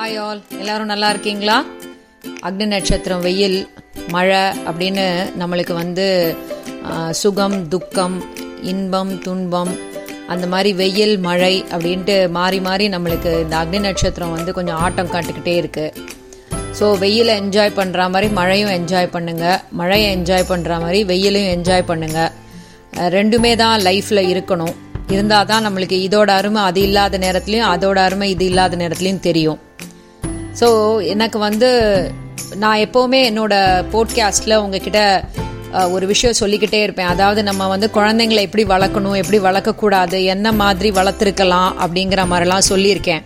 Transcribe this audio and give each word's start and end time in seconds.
Hi 0.00 0.18
all 0.26 0.38
எல்லாரும் 0.60 0.88
நல்லா 0.90 1.08
இருக்கீங்களா? 1.12 1.56
அக்னி 2.48 2.66
நட்சத்திரம் 2.72 3.24
வெயில் 3.26 3.56
மழை 4.14 4.38
அப்படின்னு 4.68 5.04
நம்மளுக்கு 5.40 5.74
வந்து 5.80 6.06
சுகம் 7.20 7.56
துக்கம் 7.74 8.16
இன்பம் 8.70 9.12
துன்பம் 9.26 9.72
அந்த 10.32 10.46
மாதிரி 10.54 10.72
வெயில் 10.80 11.14
மழை 11.28 11.52
அப்படின்ட்டு 11.74 12.16
மாறி 12.38 12.60
மாறி 12.68 12.86
நம்மளுக்கு 12.94 13.32
இந்த 13.44 13.56
அக்னி 13.62 13.80
நட்சத்திரம் 13.88 14.34
வந்து 14.36 14.56
கொஞ்சம் 14.58 14.80
ஆட்டம் 14.86 15.12
காட்டுக்கிட்டே 15.14 15.56
இருக்குது 15.62 15.94
ஸோ 16.80 16.88
வெயிலை 17.04 17.34
என்ஜாய் 17.44 17.76
பண்ணுற 17.80 18.10
மாதிரி 18.14 18.30
மழையும் 18.40 18.74
என்ஜாய் 18.78 19.12
பண்ணுங்கள் 19.16 19.62
மழையை 19.80 20.10
என்ஜாய் 20.16 20.50
பண்ணுற 20.52 20.82
மாதிரி 20.84 21.00
வெயிலையும் 21.14 21.54
என்ஜாய் 21.56 21.88
பண்ணுங்கள் 21.92 22.30
ரெண்டுமே 23.16 23.54
தான் 23.64 23.78
லைஃப்பில் 23.88 24.28
இருக்கணும். 24.32 24.76
இருந்தால் 25.14 25.50
தான் 25.54 25.66
நம்மளுக்கு 25.66 25.98
இதோட 26.06 26.30
அருமை 26.40 26.62
அது 26.68 26.82
இல்லாத 26.88 27.18
நேரத்துலையும் 27.26 27.72
அதோட 27.74 27.98
அருமை 28.08 28.30
இது 28.36 28.46
இல்லாத 28.52 28.76
நேரத்துலையும் 28.76 29.26
தெரியும். 29.26 29.60
ஸோ 30.58 30.68
எனக்கு 31.14 31.38
வந்து 31.38 31.68
நான் 32.62 32.82
எப்போவுமே 32.86 33.20
என்னோட 33.30 33.54
போட்காஸ்டில் 33.92 34.60
உங்ககிட்ட 34.62 35.00
ஒரு 35.94 36.04
விஷயம் 36.06 36.38
சொல்லிக்கிட்டே 36.38 36.80
இருப்பேன். 36.82 37.10
அதாவது 37.14 37.40
நம்ம 37.48 37.66
வந்து 37.68 37.88
குழந்தைங்களை 37.94 38.40
எப்படி 38.46 38.64
வளர்க்கணும் 38.72 39.18
எப்படி 39.22 39.38
வளர்க்கக்கூடாது 39.38 40.18
என்ன 40.24 40.52
மாதிரி 40.62 40.90
வளர்த்துருக்கலாம் 40.90 41.70
அப்படிங்கிற 41.84 42.22
மாதிரிலாம் 42.32 42.68
சொல்லியிருக்கேன். 42.68 43.22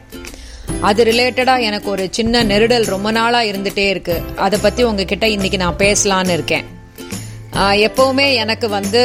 அது 0.81 1.05
ரிலேட்டடாக 1.05 1.67
எனக்கு 1.69 1.89
ஒரு 1.91 2.05
சின்ன 2.11 2.43
நெருடல் 2.45 2.87
ரொம்ப 2.95 3.11
நாளாக 3.19 3.51
இருந்துகிட்டே 3.53 3.87
இருக்குது 3.95 4.25
அதை 4.47 4.59
பற்றி 4.63 4.85
உங்ககிட்ட 4.85 5.29
இன்னைக்கு 5.37 5.61
நான் 5.65 5.81
பேசலான்னு 5.85 6.37
இருக்கேன். 6.39 6.67
எப்போவுமே 7.87 8.27
எனக்கு 8.43 8.69
வந்து 8.69 9.03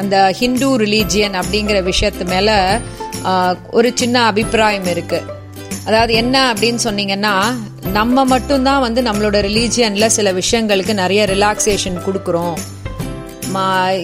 அந்த 0.00 0.16
ஹிந்து 0.40 0.68
ரிலீஜியன் 0.84 1.36
அப்படிங்கிற 1.40 1.78
விஷயத்து 1.90 2.24
மேலே 2.34 2.56
ஒரு 3.70 3.90
சின்ன 3.94 4.16
அபிப்பிராயம் 4.30 4.88
இருக்குது 4.94 5.34
அதாவது 5.86 6.14
என்ன 6.14 6.52
அப்படின்னு 6.52 6.80
சொன்னீங்கன்னா 6.84 7.34
நம்ம 7.90 8.24
மட்டும்தான் 8.24 8.80
வந்து 8.80 9.02
நம்மளோட 9.02 9.36
ரிலீஜியன்ல 9.48 10.06
சில 10.06 10.32
விஷயங்களுக்கு 10.32 10.94
நிறைய 10.94 11.24
ரிலாக்ஸேஷன் 11.24 11.98
கொடுக்குறோம். 12.06 12.56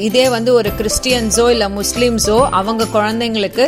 இதே 0.01 0.29
வந்து 0.29 0.55
ஒரு 0.55 0.71
கிறிஸ்டியன்ஸோ 0.79 1.51
இல்ல 1.51 1.69
முஸ்லீம்ஸோ 1.69 2.49
அவங்க 2.51 2.85
குழந்தைங்களுக்கு 2.85 3.65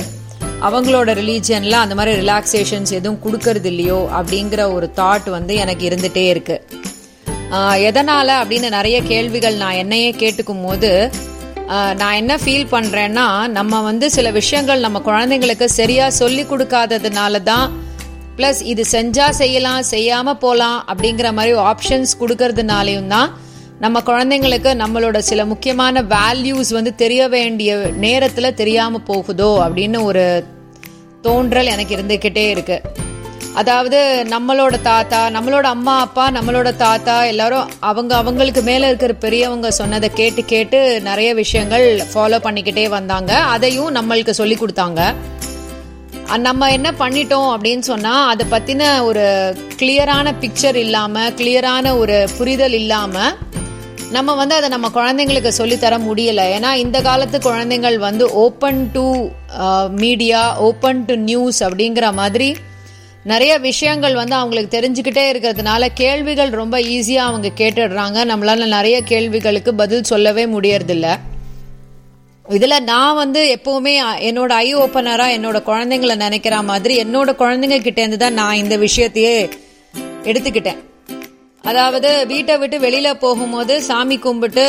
அவங்களோட 0.61 1.11
ரிலீஜியன்ல 1.21 1.71
அந்த 1.71 1.95
மாதிரி 1.95 2.21
ரிலாக்ஸேஷன்ஸ் 2.21 2.93
எதுவும் 2.93 3.21
கொடுக்கறது 3.25 3.65
இல்லையோ 3.65 4.11
அப்படிங்கிற 4.19 4.73
ஒரு 4.73 4.91
தாட் 4.97 5.31
வந்து 5.31 5.55
எனக்கு 5.55 5.89
இருந்துட்டே 5.89 6.27
இருக்கு. 6.29 6.57
எதனால் 7.51 7.81
எதனால 7.81 8.29
அப்படின்னு 8.41 8.69
நிறைய 8.69 9.03
கேள்விகள் 9.03 9.57
நான் 9.57 9.73
என்னையே 9.73 10.11
கேட்டுக்கும் 10.13 10.65
போது 10.65 11.11
நான் 11.97 12.15
என்ன 12.15 12.37
ஃபீல் 12.37 12.71
பண்றேன்னா 12.71 13.47
நம்ம 13.49 13.83
வந்து 13.83 14.11
சில 14.11 14.31
விஷயங்கள் 14.31 14.81
நம்ம 14.81 15.03
குழந்தைங்களுக்கு 15.07 15.65
சரியா 15.65 16.11
சொல்லி 16.11 16.43
கொடுக்காததுனால 16.43 17.43
தான் 17.43 17.67
ப்ளஸ் 18.37 18.61
இது 18.73 18.85
செஞ்சா 18.93 19.27
செய்யலாம் 19.41 19.83
செய்யாம 19.91 20.35
போலாம் 20.35 20.79
அப்படிங்கிற 20.91 21.29
மாதிரி 21.33 21.55
ஆப்ஷன்ஸ் 21.71 22.13
கொடுக்கறதுனாலையும் 22.21 23.07
தான் 23.07 23.31
நம்ம 23.79 24.01
குழந்தைங்களுக்கு 24.01 24.71
நம்மளோட 24.83 25.19
சில 25.19 25.45
முக்கியமான 25.45 26.03
வேல்யூஸ் 26.15 26.73
வந்து 26.73 26.95
தெரிய 26.95 27.23
வேண்டிய 27.29 27.75
நேரத்துல 28.05 28.55
தெரியாம 28.55 29.01
போகுதோ 29.11 29.49
அப்படின்னு 29.67 30.01
ஒரு 30.03 30.25
தோன்றல் 31.23 31.73
எனக்கு 31.75 31.97
இருந்துகிட்டே 31.97 32.45
இருக்கு. 32.51 32.77
அதாவது 33.55 33.99
நம்மளோட 34.31 34.77
தாத்தா 34.83 35.21
நம்மளோட 35.31 35.67
அம்மா 35.77 36.01
அப்பா 36.01 36.25
நம்மளோட 36.31 36.77
தாத்தா 36.77 37.25
எல்லாரும் 37.25 37.69
அவங்க 37.91 38.13
அவங்களுக்கு 38.17 38.63
மேல 38.63 38.89
இருக்கிற 38.89 39.13
பெரியவங்க 39.25 39.71
சொன்னதை 39.71 40.11
கேட்டு 40.21 40.45
கேட்டு 40.45 40.81
நிறைய 41.03 41.35
விஷயங்கள் 41.35 41.87
ஃபாலோ 42.13 42.41
பண்ணிக்கிட்டே 42.47 42.89
வந்தாங்க. 42.89 43.33
அதையும் 43.55 43.95
நம்மளுக்கு 43.95 44.31
சொல்லி 44.31 44.59
கொடுத்தாங்க. 44.61 45.03
நம்ம 46.29 46.71
என்ன 46.71 46.91
பண்ணிட்டோம் 46.91 47.49
அப்படின்னு 47.55 47.79
சொன்னா 47.79 48.27
அதை 48.27 48.47
பத்தின 48.51 49.03
ஒரு 49.03 49.57
கிளியரான 49.77 50.33
பிக்சர் 50.41 50.75
இல்லாம 50.75 51.29
கிளியரான 51.31 51.99
ஒரு 51.99 52.29
புரிதல் 52.39 52.73
இல்லாம 52.73 53.33
நம்ம 54.11 54.35
வந்து 54.35 54.55
அதை 54.55 54.69
நம்ம 54.69 54.89
குழந்தைங்களுக்கு 54.89 55.53
சொல்லித்தர 55.59 55.99
முடியல. 56.09 56.43
ஏன்னா 56.57 56.75
இந்த 56.75 57.01
காலத்து 57.01 57.39
குழந்தைங்கள் 57.39 57.97
வந்து 57.97 58.33
open 58.33 58.91
to 58.93 59.29
media 59.89 60.59
open 60.59 61.05
to 61.05 61.17
news 61.17 61.65
அப்படிங்கிற 61.65 62.13
மாதிரி 62.13 62.57
நிறைய 63.25 63.59
விஷயங்கள் 63.59 64.15
வந்து 64.15 64.35
அவங்களுக்கு 64.35 64.81
தெரிஞ்சுக்கிட்டே 64.81 65.25
இருக்கிறதுனால 65.33 65.87
கேள்விகள் 65.95 66.51
ரொம்ப 66.51 66.79
ஈஸியாக 66.79 67.31
அவங்க 67.31 67.51
கேட்டுடுறாங்க. 67.57 68.19
நம்மளால 68.33 68.67
நிறைய 68.67 69.03
கேள்விகளுக்கு 69.03 69.75
பதில் 69.75 70.05
சொல்லவே 70.05 70.47
முடியறதில்ல. 70.47 71.19
இதுல 72.49 72.79
நான் 72.89 73.19
வந்து 73.21 73.41
எப்பவுமே 73.57 73.93
என்னோட 74.29 74.53
ஐ 74.65 74.71
ஓப்பனராக 74.77 75.35
என்னோட 75.37 75.59
குழந்தைங்களை 75.69 76.15
நினைக்கிற 76.23 76.57
மாதிரி 76.71 76.95
என்னோட 77.03 77.31
குழந்தைங்க 77.43 77.77
கிட்ட 77.87 78.01
இருந்து 78.01 78.19
தான் 78.23 78.37
நான் 78.41 78.61
இந்த 78.63 78.77
விஷயத்தையே 78.77 79.37
எடுத்துக்கிட்டேன். 80.31 80.81
அதாவது 81.65 82.11
வீட்டை 82.33 82.55
விட்டு 82.63 82.79
வெளியில 82.79 83.09
போகும்போது 83.23 83.75
சாமி 83.83 84.17
கும்பிட்டு 84.19 84.65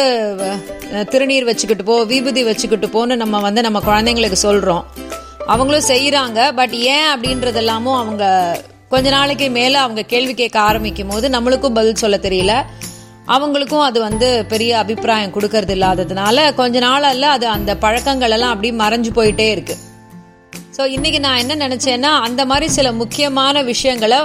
திருநீர் 1.11 1.49
வச்சுக்கிட்டு 1.49 1.83
போ 1.83 1.97
விபூதி 2.11 2.43
வச்சுக்கிட்டு 2.49 2.89
போன்னு 2.95 3.15
நம்ம 3.23 3.41
வந்து 3.47 3.61
நம்ம 3.67 3.81
குழந்தைங்களுக்கு 3.89 4.39
சொல்றோம். 4.47 4.85
அவங்களும் 5.53 5.89
செய்யறாங்க 5.91 6.39
பட் 6.59 6.75
ஏன் 6.95 7.09
அப்படின்றது 7.13 7.61
எல்லாமும் 7.63 7.99
அவங்க 8.03 8.25
கொஞ்ச 8.89 9.09
நாளைக்கு 9.09 9.49
மேல 9.49 9.79
அவங்க 9.85 10.01
கேள்வி 10.13 10.33
கேட்க 10.33 10.59
ஆரம்பிக்கும் 10.69 11.13
போது 11.13 11.27
நம்மளுக்கும் 11.35 11.77
பதில் 11.79 12.03
சொல்ல 12.03 12.17
தெரியல. 12.27 12.55
அவங்களுக்கும் 13.33 13.85
அது 13.87 13.99
வந்து 13.99 14.27
பெரிய 14.51 14.71
அபிப்பிராயம் 14.81 15.33
கொடுக்கறது 15.35 15.73
இல்லாததுனால 15.75 16.53
கொஞ்ச 16.59 16.79
நாளல்ல 16.79 17.29
அது 17.35 17.47
அந்த 17.47 17.71
பழக்கங்கள் 17.83 18.33
எல்லாம் 18.35 18.53
அப்படியே 18.53 18.73
மறைஞ்சு 18.81 19.11
போயிட்டே 19.17 19.47
இருக்கு. 19.51 19.75
ஸோ 20.77 20.83
இன்னைக்கு 20.95 21.19
நான் 21.19 21.41
என்ன 21.43 21.55
நினைச்சேன்னா 21.67 22.11
அந்த 22.27 22.41
மாதிரி 22.45 22.67
சில 22.77 22.87
முக்கியமான 22.91 23.63
விஷயங்களை 23.71 24.19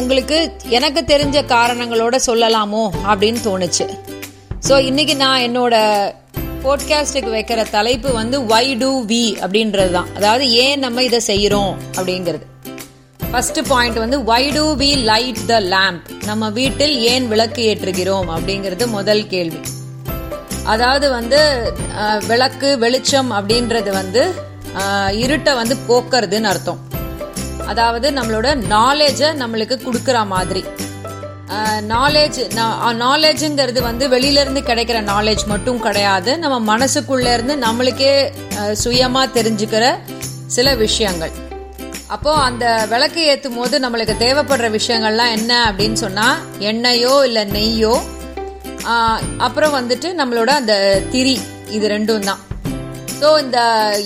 உங்களுக்கு 0.00 0.38
எனக்கு 0.78 1.00
தெரிஞ்ச 1.12 1.36
காரணங்களோட 1.54 2.16
சொல்லலாமோ 2.26 2.84
அப்படின்னு 3.10 3.40
தோணுச்சு. 3.48 3.86
ஸோ 4.68 4.76
இன்னைக்கு 4.90 5.16
நான் 5.16 5.44
என்னோட 5.48 5.74
போட்காஸ்டுக்கு 6.64 7.30
வைக்கிற 7.36 7.62
தலைப்பு 7.70 8.12
வந்து 8.12 8.36
ஒய் 8.54 8.70
டூ 8.82 8.90
வி 9.10 9.24
அப்படின்றது 9.44 9.92
தான் 9.98 10.10
அதாவது 10.18 10.44
ஏன் 10.64 10.78
நம்ம 10.78 11.02
இதை 11.08 11.20
செய்யறோம் 11.32 11.74
அப்படிங்கிறது. 11.96 12.44
ஃபர்ஸ்ட் 13.36 13.58
பாயிண்ட் 13.70 13.98
வந்து 14.02 14.18
why 14.28 14.44
do 14.52 14.62
we 14.80 14.88
light 15.08 15.40
the 15.48 15.56
lamp 15.72 16.06
நம்ம 16.28 16.48
வீட்டில் 16.58 16.94
ஏன் 17.10 17.26
விளக்கு 17.32 17.62
ஏற்றுகிறோம்? 17.70 18.28
அப்படிங்கிறது 18.34 18.84
முதல் 18.94 19.20
கேள்வி. 19.32 19.60
அதாவது 20.72 21.06
வந்து 21.16 21.40
விளக்கு 22.30 22.68
வெளிச்சம் 22.84 23.30
அப்படின்றது 23.38 23.90
வந்து 23.98 24.22
இருட்டை 25.24 25.54
வந்து 25.60 25.76
போக்குறதுன்னு 25.88 26.50
அர்த்தம். 26.52 26.80
அதாவது 27.72 28.10
நம்மளோட 28.18 28.56
நாலேஜை 28.74 29.30
நம்மளுக்கு 29.42 29.78
கொடுக்குற 29.86 30.26
மாதிரி. 30.34 30.62
நாலேஜ் 31.94 32.40
நாலேஜுங்கிறது 33.04 33.82
வந்து 33.90 34.06
வெளியில 34.14 34.44
இருந்து 34.44 34.62
கிடைக்கிற 34.70 35.00
நாலேஜ் 35.14 35.44
மட்டும் 35.54 35.82
கிடையாது. 35.88 36.32
நம்ம 36.44 36.58
மனசுக்குள்ளேருந்து 36.74 37.56
நம்மளுக்கே 37.66 38.14
சுயமாக 38.84 39.34
தெரிஞ்சுக்கிற 39.40 39.84
சில 40.56 40.74
விஷயங்கள். 40.86 41.34
அப்போ 42.14 42.32
அந்த 42.48 42.64
விளக்கு 42.90 43.20
ஏற்றும் 43.30 43.56
போது 43.58 43.76
நம்மளுக்கு 43.84 44.14
தேவைப்படுற 44.24 44.66
விஷயங்கள்லாம் 44.76 45.32
என்ன 45.38 45.52
அப்படின்னு 45.68 45.98
சொன்னா 46.02 46.26
எண்ணெயோ 46.70 47.14
இல்ல 47.28 47.40
நெய்யோ 47.54 47.94
அப்புறம் 49.46 49.76
வந்துட்டு 49.78 50.08
நம்மளோட 50.20 50.50
அந்த 50.60 50.74
திரி 51.14 51.36
இது 51.76 51.86
ரெண்டும் 51.94 52.26
தான். 52.28 52.42
ஸோ 53.20 53.28
இந்த 53.44 53.58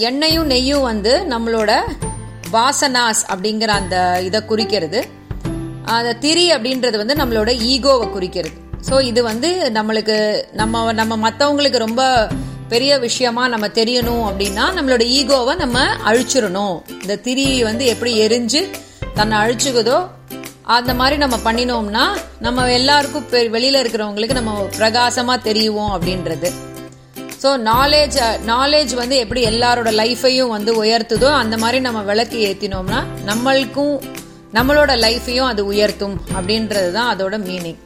எண்ணெயும் 0.09 0.51
நெய்யும் 0.53 0.87
வந்து 0.91 1.13
நம்மளோட 1.33 1.71
வாசனாஸ் 2.55 3.23
அப்படிங்கிற 3.33 3.71
அந்த 3.81 3.97
இதை 4.29 4.41
குறிக்கிறது. 4.51 5.01
அந்த 5.97 6.13
திரி 6.25 6.47
அப்படின்றது 6.57 6.97
வந்து 7.03 7.15
நம்மளோட 7.21 7.51
ஈகோவை 7.73 8.07
குறிக்கிறது. 8.17 8.57
ஸோ 8.89 8.95
இது 9.11 9.21
வந்து 9.31 9.49
நம்மளுக்கு 9.79 10.17
நம்ம 10.61 10.93
நம்ம 11.01 11.17
மற்றவங்களுக்கு 11.27 11.87
ரொம்ப 11.87 12.03
பெரிய 12.71 12.99
விஷயமா 12.99 13.49
நம்ம 13.49 13.67
தெரியணும் 13.67 14.25
அப்படின்னா 14.29 14.65
நம்மளோட 14.77 15.05
ஈகோவை 15.11 15.57
நம்ம 15.57 15.79
அழிச்சிடணும். 16.07 16.77
இந்த 17.03 17.17
திரி 17.17 17.63
வந்து 17.63 17.87
எப்படி 17.87 18.27
எரிஞ்சு 18.27 18.61
தன்னை 19.15 19.39
அழிச்சுக்குதோ 19.39 20.09
அந்த 20.63 20.95
மாதிரி 20.95 21.17
நம்ம 21.17 21.37
பண்ணினோம்னா 21.45 22.05
நம்ம 22.39 22.73
எல்லாருக்கும் 22.73 23.27
பெ- 23.31 23.51
வெளியில 23.51 23.81
இருக்கிறவங்களுக்கு 23.81 24.33
நம்ம 24.33 24.67
பிரகாசமா 24.79 25.35
தெரியுவோம் 25.45 25.93
அப்படின்றது. 25.93 26.51
ஸோ 27.43 27.51
நாலேஜ் 27.65 28.17
நாலேஜ் 28.47 28.95
வந்து 28.95 29.17
எப்படி 29.17 29.47
எல்லாரோட 29.47 29.91
லைஃபையும் 29.93 30.49
வந்து 30.49 30.85
உயர்த்துதோ 30.85 31.31
அந்த 31.35 31.57
மாதிரி 31.57 31.81
நம்ம 31.81 32.03
விளக்கு 32.03 32.39
ஏற்றினோம்னா 32.39 33.01
நம்மளுக்கும் 33.27 33.95
நம்மளோட 34.55 34.93
லைஃபையும் 34.99 35.47
அது 35.47 35.67
உயர்த்தும் 35.67 36.21
அப்படின்றது 36.35 36.93
தான் 36.93 37.17
அதோட 37.17 37.39
மீனிங் 37.39 37.81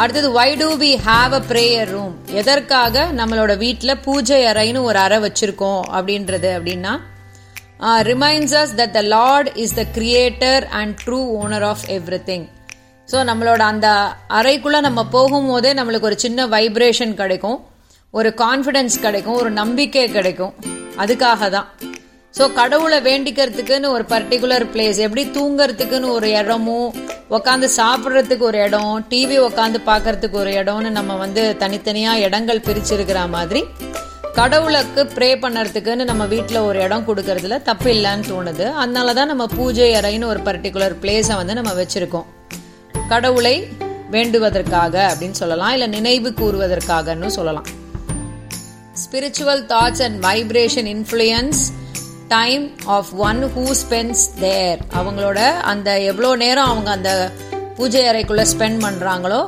அடுத்தது 0.00 0.30
why 0.30 0.50
do 0.56 0.68
we 0.82 0.90
have 1.06 1.32
a 1.34 1.42
prayer 1.48 1.90
room 1.90 2.14
எதற்காக 2.34 3.04
நம்மளோட 3.12 3.56
வீட்டில் 3.56 4.00
பூஜை 4.04 4.40
அறைன்னு 4.44 4.82
ஒரு 4.82 4.98
அறை 4.98 5.18
வச்சிருக்கோம் 5.18 5.82
அப்படின்றது 5.92 6.50
அப்படின்னா 6.58 6.92
reminds 8.02 8.54
us 8.54 8.74
that 8.76 8.90
the 8.90 9.02
lord 9.08 9.50
is 9.56 9.74
the 9.74 9.84
creator 9.94 10.64
and 10.70 10.94
true 11.04 11.20
owner 11.42 11.62
of 11.62 11.84
everything 12.24 12.46
so 13.08 13.18
நம்மளோட 13.24 13.58
அந்த 13.58 13.88
அறைக்குள்ளே 14.28 14.80
நம்ம 14.80 15.04
போகும்போதே 15.12 15.72
நம்மளுக்கு 15.74 16.00
ஒரு 16.00 16.18
சின்ன 16.18 16.46
வைப்ரேஷன் 16.46 17.14
கிடைக்கும் 17.14 17.58
ஒரு 18.14 18.34
கான்ஃபிடென்ஸ் 18.36 18.96
கிடைக்கும் 19.00 19.34
ஒரு 19.34 19.50
நம்பிக்கை 19.50 20.08
கிடைக்கும். 20.10 20.54
அதுக்காக 20.98 21.50
தான் 21.50 21.68
ஸோ 22.34 22.44
கடவுளை 22.58 22.98
வேண்டிக்கிறதுக்குன்னு 23.06 23.88
ஒரு 23.94 24.04
பர்டிகுலர் 24.12 24.64
பிளேஸ் 24.72 24.98
எப்படி 25.06 25.22
தூங்கறதுக்குன்னு 25.36 26.08
ஒரு 26.16 26.28
இடமும் 26.40 26.90
உட்காந்து 27.36 27.66
சாப்பிட்றதுக்கு 27.78 28.44
ஒரு 28.50 28.58
இடம் 28.66 28.92
டிவி 29.10 29.36
உட்காந்து 29.46 29.78
பார்க்கறதுக்கு 29.88 30.36
ஒரு 30.42 30.52
இடம்னு 30.60 30.90
நம்ம 30.98 31.16
வந்து 31.22 31.42
தனித்தனியாக 31.62 32.22
இடங்கள் 32.26 32.62
பிரிச்சிருக்கிற 32.66 33.22
மாதிரி 33.34 33.62
கடவுளுக்கு 34.38 35.02
ப்ரே 35.16 35.30
பண்ணுறதுக்குன்னு 35.44 36.04
நம்ம 36.10 36.24
வீட்டில் 36.34 36.66
ஒரு 36.68 36.78
இடம் 36.86 37.06
கொடுக்கறதுல 37.08 37.56
தப்பு 37.68 37.88
இல்லைன்னு 37.94 38.28
தோணுது. 38.30 38.66
அதனால 38.82 39.12
தான் 39.18 39.30
நம்ம 39.32 39.44
பூஜை 39.56 39.88
அறைன்னு 40.00 40.30
ஒரு 40.32 40.40
பர்டிகுலர் 40.48 40.94
பிளேஸை 41.02 41.36
வந்து 41.40 41.56
நம்ம 41.58 41.72
வச்சுருக்கோம். 41.80 42.28
கடவுளை 43.12 43.54
வேண்டுவதற்காக 44.14 44.94
அப்படின்னு 45.10 45.38
சொல்லலாம் 45.42 45.74
இல்லை 45.76 45.88
நினைவு 45.96 46.30
கூறுவதற்காகன்னு 46.40 47.30
சொல்லலாம். 47.38 47.68
Spiritual 49.02 49.62
thoughts 49.74 50.02
and 50.06 50.18
vibration 50.28 50.90
influence 50.94 51.60
time 52.32 52.64
of 52.96 53.10
one 53.28 53.40
who 53.54 53.64
spends 53.80 54.24
there 54.40 54.80
அவங்களோட 54.98 55.40
அந்த 55.72 55.88
எவ்வளோ 56.10 56.36
நேரம் 56.42 56.70
அவங்க 56.72 56.90
அந்த 56.90 57.12
பூஜை 57.76 58.02
அறைக்குள்ளே 58.10 58.44
ஸ்பெண்ட் 58.52 58.78
பண்ணுறாங்களோ 58.86 59.40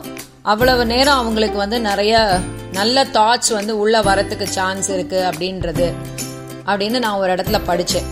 அவ்வளவு 0.43 0.87
நேரம் 0.87 1.21
அவங்களுக்கு 1.23 1.59
வந்து 1.59 1.81
நிறைய 1.81 2.41
நல்ல 2.73 3.05
தாட்ஸ் 3.17 3.53
வந்து 3.53 3.73
உள்ளே 3.79 3.99
வரத்துக்கு 3.99 4.47
சான்ஸ் 4.57 4.89
இருக்குது 4.93 5.29
அப்படின்றது. 5.31 5.87
அப்படின்னு 6.67 6.99
நான் 7.05 7.21
ஒரு 7.23 7.31
இடத்துல 7.35 7.61
படித்தேன் 7.65 8.09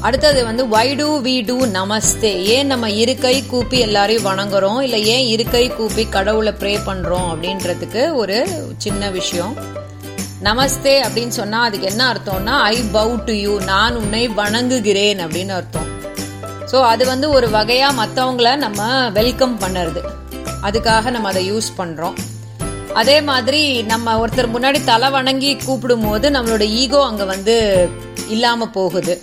அடுத்தது 0.00 0.40
வந்து 0.44 0.62
why 0.68 0.88
do 0.94 1.08
we 1.26 1.34
do 1.46 1.56
namaste 1.78 2.32
ஏன் 2.56 2.66
நம்ம 2.66 2.90
இருக்கை 3.02 3.36
கூப்பி 3.46 3.78
எல்லாரையும் 3.78 4.26
வணங்குறோம்? 4.26 4.80
இல்லை 4.80 5.00
ஏன் 5.14 5.26
இருக்கை 5.34 5.64
கூப்பி 5.68 6.04
கடவுளை 6.16 6.52
ப்ரே 6.60 6.74
பண்ணுறோம் 6.88 7.28
அப்படின்றதுக்கு 7.32 8.14
ஒரு 8.14 8.38
சின்ன 8.78 9.10
விஷயம். 9.18 9.54
நமஸ்தே 10.44 10.94
அப்படின்னு 11.04 11.34
சொன்னா 11.38 11.58
அதுக்கு 11.66 11.86
என்ன 11.90 12.02
அர்த்தம்னா 12.12 12.54
ஐ 12.72 12.76
பவ் 12.96 13.12
டு 13.28 13.32
யூ 13.32 13.52
நான் 13.70 13.94
உன்னை 14.00 14.28
வணங்குகிறேன் 14.40 15.20
அப்படின்னு 15.24 15.52
அர்த்தம். 15.58 15.88
ஸோ 16.70 16.76
அது 16.92 17.06
வந்து 17.06 17.26
ஒரு 17.30 17.46
வகையா 17.54 17.88
மற்றவங்கள 18.00 18.56
நம்ம 18.56 19.10
வெல்கம் 19.18 19.60
பண்ணுறது. 19.62 20.00
அதுக்காக 20.68 21.10
நம்ம 21.14 21.28
அதை 21.28 21.52
யூஸ் 21.52 21.70
பண்றோம். 21.78 22.16
அதே 23.00 23.16
மாதிரி 23.30 23.82
நம்ம 23.92 24.16
ஒருத்தர் 24.22 24.52
முன்னாடி 24.56 24.84
தலை 24.84 25.10
வணங்கி 25.16 25.56
கூப்பிடும் 25.64 26.04
போது 26.08 26.30
நம்மளோட 26.36 26.66
ஈகோ 26.82 27.00
அங்க 27.06 27.24
வந்து 27.24 27.56
இல்லாம 28.28 28.68
போகுது. 28.78 29.16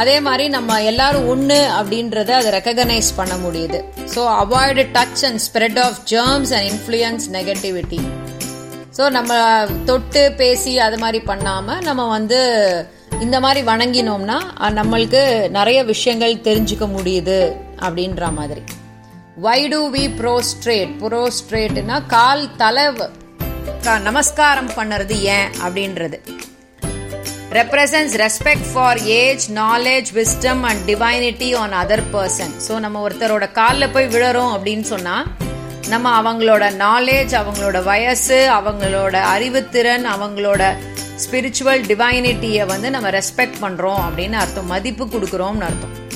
அதே 0.00 0.20
மாதிரி 0.26 0.48
நம்ம 0.48 0.80
எல்லாரும் 0.82 1.28
ஒன்று 1.28 1.58
அப்படின்றத 1.78 2.30
அதை 2.40 2.50
ரெக்கக்னைஸ் 2.58 3.10
பண்ண 3.16 3.34
முடியுது. 3.46 3.78
So 4.14 4.20
avoid 4.42 4.84
touch 4.96 5.24
and 5.30 5.42
spread 5.46 5.80
of 5.86 6.00
germs 6.14 6.54
and 6.58 6.68
influence 6.72 7.26
negativity 7.38 8.00
so 8.96 9.02
நம்ம 9.10 9.32
தொட்டு 9.88 10.22
பேசி 10.32 10.72
அது 10.86 10.96
மாதிரி 10.98 11.18
பண்ணாம 11.26 11.76
நம்ம 11.88 12.02
வந்து 12.08 12.40
இந்த 13.20 13.36
மாதிரி 13.40 13.60
வணங்கினோம்னா 13.68 14.38
நம்மளுக்கு 14.78 15.22
நிறைய 15.48 15.78
விஷயங்கள் 15.84 16.42
தெரிஞ்சுக்க 16.48 16.86
முடியுது 16.96 17.38
அப்படின்ற 17.80 18.32
மாதிரி. 18.38 18.62
வை 19.36 19.60
டு 19.68 19.80
வி 19.94 20.04
ப்ரோஸ்ட்ரேட் 20.20 20.92
ப்ரோஸ்ட்ரேட்னா 21.02 21.96
கால் 22.06 22.44
தலை 22.56 22.84
நமஸ்காரம் 24.08 24.70
பண்ணுறது 24.78 25.16
ஏன் 25.36 25.50
அப்படின்றது. 25.64 26.18
Represents 27.58 28.12
respect 28.24 28.66
for 28.72 28.98
age 29.20 29.44
knowledge 29.54 30.10
wisdom 30.18 30.62
and 30.68 30.82
divinity 30.90 31.48
on 31.60 31.74
other 31.82 32.04
person 32.12 32.52
so 32.66 32.78
நம்ம 32.78 33.00
ஒருத்தரோட 33.08 33.46
காலில் 33.52 33.92
போய் 33.94 34.12
விழறோம் 34.16 34.52
அப்படின்னு 34.56 34.86
சொன்னால் 34.94 35.26
நம்ம 35.88 36.22
அவங்களோட 36.22 36.64
நாலேஜ் 36.84 37.34
அவங்களோட 37.40 37.82
வயசு 37.82 38.50
அவங்களோட 38.52 39.22
அறிவுத்திறன் 39.36 40.04
அவங்களோட 40.14 40.76
ஸ்பிரிச்சுவல் 41.24 41.82
டிவைனிட்டியை 41.82 42.66
வந்து 42.66 42.90
நம்ம 42.90 43.10
ரெஸ்பெக்ட் 43.10 43.58
பண்ணுறோம் 43.60 44.00
அப்படின்னு 44.08 44.32
அர்த்தம். 44.32 44.66
மதிப்பு 44.66 45.04
கொடுக்குறோம்னு 45.04 45.60
அர்த்தம். 45.60 46.08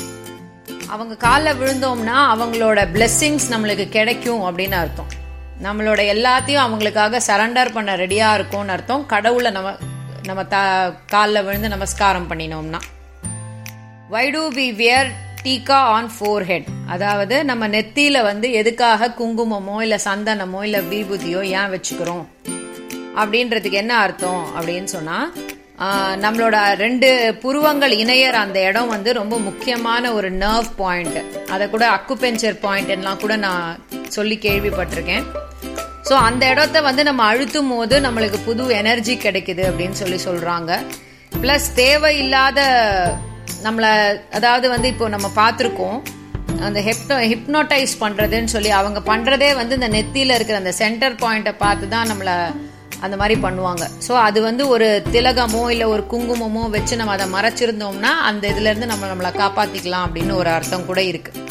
அவங்க 0.89 1.17
காலில் 1.17 1.57
விழுந்தோம்னா 1.57 2.17
அவங்களோட 2.35 2.87
பிளெஸ்ஸிங்ஸ் 2.95 3.47
நம்மளுக்கு 3.51 3.89
கிடைக்கும் 3.89 4.43
அப்படின்னு 4.43 4.73
அர்த்தம். 4.73 5.07
நம்மளோட 5.63 6.01
எல்லாத்தையும் 6.15 6.65
அவங்களுக்காக 6.67 7.21
சரண்டர் 7.27 7.73
பண்ண 7.73 7.97
ரெடியாக 7.97 8.35
இருக்கும்னு 8.35 8.73
அர்த்தம். 8.73 9.07
கடவுளை 9.07 9.51
நம்ம 9.51 9.77
நம்ம 10.23 10.45
த 10.45 10.57
காலில் 11.07 11.43
விழுந்து 11.43 11.69
நமஸ்காரம் 11.69 12.31
பண்ணினோம்னா. 12.31 12.81
Why 14.09 14.31
do 14.31 14.49
we 14.49 14.75
wear 14.75 15.11
tika 15.45 15.79
on 15.95 16.11
forehead 16.51 16.69
அதாவது 16.87 17.45
நம்ம 17.45 17.69
நெத்தியில 17.69 18.23
வந்து 18.23 18.53
எதுக்காக 18.53 19.09
குங்குமமோ 19.19 19.77
இல்ல 19.83 19.97
சந்தனமோ 20.05 20.61
இல்ல 20.63 20.79
விபூதியோ 20.93 21.41
ஏன் 21.59 21.73
வச்சுக்கிறோம்? 21.75 22.25
அப்படின்றதுக்கு 23.21 23.79
என்ன 23.83 23.97
அர்த்தம் 23.97 24.45
அப்படின்னு 24.57 24.91
சொன்னா 24.97 25.19
நம்மளோட 26.25 26.57
ரெண்டு 26.83 27.09
புருவங்கள் 27.43 27.95
இணையர் 28.03 28.35
அந்த 28.35 28.59
இடம் 28.69 28.89
வந்து 28.89 29.13
ரொம்ப 29.13 29.39
முக்கியமான 29.39 30.13
ஒரு 30.13 30.29
நர்வ் 30.33 30.71
பாயிண்ட் 30.77 31.19
அதை 31.51 31.71
கூட 31.71 31.85
அக்குபெஞ்சர் 31.97 32.59
பாயிண்ட் 32.65 32.93
எல்லாம் 32.97 33.21
கூட 33.25 33.37
நான் 33.37 33.81
சொல்லி 34.17 34.39
கேள்விப்பட்டிருக்கேன். 34.47 35.25
ஸோ 36.09 36.15
அந்த 36.29 36.43
இடத்த 36.53 36.81
வந்து 36.89 37.03
நம்ம 37.03 37.25
அழுத்தும் 37.25 37.71
போது 37.75 37.99
நம்மளுக்கு 38.07 38.41
புது 38.45 38.65
எனர்ஜி 38.81 39.17
கிடைக்குது 39.17 39.63
அப்படின்னு 39.71 40.01
சொல்லி 40.03 40.19
சொல்றாங்க. 40.29 40.73
பிளஸ் 41.43 41.69
தேவையில்லாத 41.75 42.61
நம்மளை 43.65 43.91
அதாவது 44.39 44.67
வந்து 44.75 44.89
இப்போ 44.93 45.09
நம்ம 45.09 45.31
பார்த்துருக்கோம் 45.41 45.99
அந்த 46.67 46.81
ஹெப்னோ 46.89 47.17
ஹிப்னோட்டைஸ் 47.33 47.95
பண்ணுறதுன்னு 48.01 48.53
சொல்லி 48.55 48.71
அவங்க 48.81 49.01
பண்ணுறதே 49.11 49.51
வந்து 49.57 49.75
இந்த 49.75 49.89
நெத்தியில் 49.89 50.35
இருக்கிற 50.35 50.59
அந்த 50.59 50.73
சென்டர் 50.83 51.17
பாயிண்ட்டை 51.23 51.55
பார்த்து 51.57 51.89
தான் 51.89 52.11
நம்மளை 52.11 52.37
அந்த 53.03 53.17
மாதிரி 53.21 53.35
பண்ணுவாங்க. 53.41 53.85
ஸோ 54.07 54.13
அது 54.27 54.39
வந்து 54.41 54.65
ஒரு 54.69 54.87
திலகமோ 55.15 55.63
இல்லை 55.71 55.87
ஒரு 55.87 56.03
குங்குமமோ 56.13 56.63
வச்சு 56.71 56.95
நம்ம 56.97 57.13
அதை 57.13 57.27
மறைச்சிருந்தோம்னா 57.35 58.13
அந்த 58.29 58.45
இதுலேருந்து 58.49 58.87
நம்ம 58.87 59.07
நம்மளை 59.07 59.33
காப்பாற்றிக்கலாம் 59.41 60.07
அப்படின்னு 60.07 60.35
ஒரு 60.35 60.51
அர்த்தம் 60.51 60.87
கூட 60.87 61.03
இருக்குது 61.13 61.43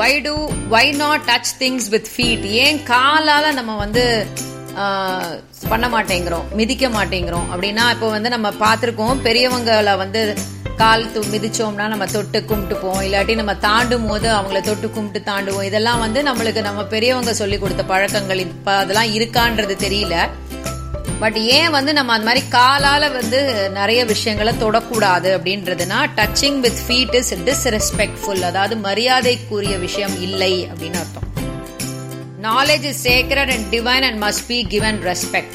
why 0.00 0.12
do 0.26 0.36
why 0.68 0.86
not 1.02 1.26
touch 1.30 1.52
things 1.58 1.88
with 1.88 2.10
feet 2.14 2.46
ஏன் 2.62 2.80
காலால் 2.84 3.48
நம்ம 3.54 3.72
வந்து 3.76 4.04
பண்ண 5.68 5.86
மாட்டேங்கிறோம் 5.88 6.48
மிதிக்க 6.60 6.88
மாட்டேங்கிறோம். 6.88 7.46
அப்படின்னா 7.52 7.84
இப்போ 7.94 8.08
வந்து 8.16 8.30
நம்ம 8.34 8.50
பார்த்துருக்கோம் 8.64 9.22
பெரியவங்களை 9.28 9.96
வந்து 9.96 10.22
கால் 10.76 11.10
து 11.14 11.20
மிதிச்சோம்னா 11.32 11.86
நம்ம 11.92 12.06
தொட்டு 12.06 12.38
கும்பிட்டுப்போம். 12.50 13.00
இல்லாட்டி 13.06 13.34
நம்ம 13.40 13.54
தாண்டும் 13.54 14.06
போது 14.06 14.28
அவங்கள 14.36 14.60
தொட்டு 14.60 14.90
கும்பிட்டு 14.90 15.20
தாண்டுவோம். 15.32 15.62
இதெல்லாம் 15.62 16.00
வந்து 16.00 16.22
நம்மளுக்கு 16.22 16.60
நம்ம 16.60 16.84
பெரியவங்க 16.84 17.34
சொல்லி 17.34 17.58
கொடுத்த 17.58 17.84
பழக்கங்கள். 17.84 18.38
இப்போ 18.38 18.72
அதெல்லாம் 18.76 19.12
இருக்கான்றது 19.18 19.76
தெரியல. 19.84 20.16
பட் 21.22 21.36
ஏன் 21.36 21.70
வந்து 21.70 21.92
நம்ம 21.92 22.12
அந்த 22.12 22.26
மாதிரி 22.28 22.44
காலால 22.54 23.12
வந்து 23.12 23.40
நிறைய 23.70 24.04
விஷயங்களை 24.04 24.54
தொடக்கூடாது 24.62 25.28
அப்படின்றதுனா 25.36 25.98
touching 26.16 26.58
with 26.60 26.80
feet 26.86 27.14
is 27.14 27.34
disrespectful 27.34 28.42
அதாவது 28.50 28.76
மரியாதைக்குரிய 28.76 29.76
விஷயம் 29.76 30.20
இல்லை 30.20 30.68
அப்படின்னு 30.72 31.00
அர்த்தம். 31.04 31.28
Knowledge 32.46 32.84
is 32.90 33.00
sacred 33.08 33.50
and 33.54 33.66
divine 33.74 34.04
and 34.06 34.18
must 34.24 34.44
be 34.50 34.58
given 34.74 34.98
respect 35.08 35.54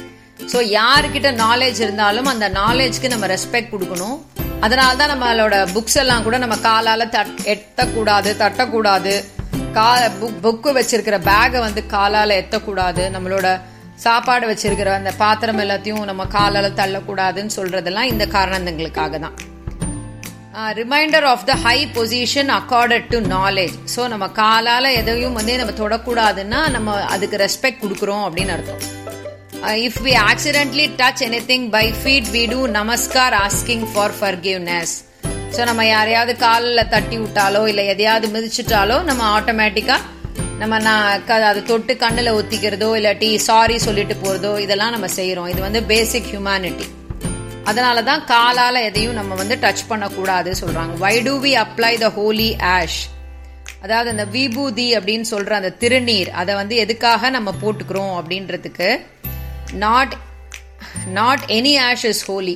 so 0.51 0.57
யாருக்கிட்ட 0.79 1.29
நாலேஜ் 1.45 1.79
இருந்தாலும் 1.85 2.27
அந்த 2.31 2.45
நாலேஜ்க்கு 2.59 3.07
நம்ம 3.13 3.27
ரெஸ்பெக்ட் 3.33 3.71
கொடுக்கணும். 3.73 4.17
அதனால 4.65 4.91
தான் 4.99 5.11
நம்மளோட 5.13 5.55
புக்ஸ் 5.73 5.97
எல்லாம் 6.03 6.23
கூட 6.27 6.37
நம்ம 6.43 6.55
காலால் 6.67 7.11
தட் 7.15 7.33
எட்டக்கூடாது 7.53 8.29
தட்டக்கூடாது. 8.43 9.13
கா 9.77 9.87
புக் 10.21 10.37
புக்கு 10.45 10.69
வச்சிருக்கிற 10.77 11.17
பேகை 11.31 11.59
வந்து 11.65 11.81
காலால் 11.95 12.37
எத்தக்கூடாது 12.41 13.03
நம்மளோட 13.15 13.47
சாப்பாடு 14.05 14.45
வச்சிருக்கிற 14.51 14.89
அந்த 15.01 15.11
பாத்திரம் 15.23 15.61
எல்லாத்தையும் 15.65 16.07
நம்ம 16.11 16.25
காலால் 16.37 16.77
தள்ளக்கூடாதுன்னு 16.81 17.57
சொல்றதெல்லாம் 17.59 18.11
இந்த 18.13 18.25
காரணங்களுக்காக 18.37 19.19
தான் 19.25 19.37
reminder 20.77 21.23
of 21.23 21.45
the 21.45 21.55
high 21.63 21.77
position 21.95 22.51
accorded 22.51 23.07
to 23.09 23.19
knowledge 23.31 23.75
so 23.95 24.07
நம்ம 24.07 24.25
காலால் 24.33 24.89
எதையும் 24.91 25.33
வந்து 25.33 25.57
நம்ம 25.57 25.73
தொடக்கூடாதுன்னா 25.79 26.61
நம்ம 26.69 26.95
அதுக்கு 27.07 27.37
ரெஸ்பெக்ட் 27.37 27.81
கொடுக்குறோம் 27.81 28.23
அப்படின்னு 28.27 28.53
அர்த்தம். 28.53 28.81
If 29.83 29.99
we 30.03 30.13
accidentally 30.23 30.85
touch 30.97 31.23
anything 31.45 31.69
by 31.69 31.85
feet 31.99 32.29
we 32.31 32.43
do 32.51 32.59
namaskar 32.73 33.37
asking 33.41 33.85
for 33.93 34.15
forgiveness 34.19 34.93
so 35.55 35.63
நம்ம 35.65 35.85
யாரையாவது 35.85 36.35
காலில் 36.37 36.89
தட்டி 36.89 37.17
விட்டாலோ 37.17 37.67
இல்லை 37.67 37.85
எதையாவது 37.87 38.27
மிதிச்சிட்டாலோ 38.27 39.03
நம்ம 39.03 39.39
ஆட்டோமேட்டிக்காக 39.39 40.03
நம்ம 40.59 40.79
நான் 40.79 41.07
அதை 41.45 41.61
தொட்டு 41.63 41.95
கண்ணில் 41.97 42.35
ஒத்திக்கிறதோ 42.35 42.89
இல்லாட்டி 42.97 43.35
சாரி 43.41 43.77
சொல்லிட்டு 43.79 44.15
போகிறதோ 44.15 44.57
இதெல்லாம் 44.57 44.91
நம்ம 44.91 45.07
செய்கிறோம் 45.07 45.47
இது 45.47 45.61
வந்து 45.61 45.83
பேசிக் 45.85 46.31
ஹியூமனிட்டி 46.31 46.87
அதனால 47.67 48.03
தான் 48.03 48.25
காலால் 48.25 48.75
எதையும் 48.75 49.13
நம்ம 49.13 49.35
வந்து 49.35 49.55
டச் 49.55 49.87
பண்ணக்கூடாது 49.87 50.51
சொல்கிறாங்க 50.61 50.97
why 50.97 51.21
do 51.21 51.33
we 51.39 51.51
apply 51.63 51.97
the 51.97 52.09
holy 52.09 52.55
ash 52.69 52.99
அதாவது 53.81 54.09
அந்த 54.09 54.25
விபூதி 54.25 54.97
அப்படின்னு 54.97 55.21
சொல்கிற 55.21 55.55
அந்த 55.55 55.73
திருநீர் 55.79 56.29
அதை 56.31 56.55
வந்து 56.55 56.75
எதுக்காக 56.75 57.29
நம்ம 57.29 57.53
போட்டுக்கிறோம் 57.61 58.15
அப்படின்றதுக்கு 58.19 58.89
not 59.85 60.15
not 61.13 61.43
any 61.49 61.73
ash 61.81 62.05
is 62.05 62.25
holy 62.25 62.55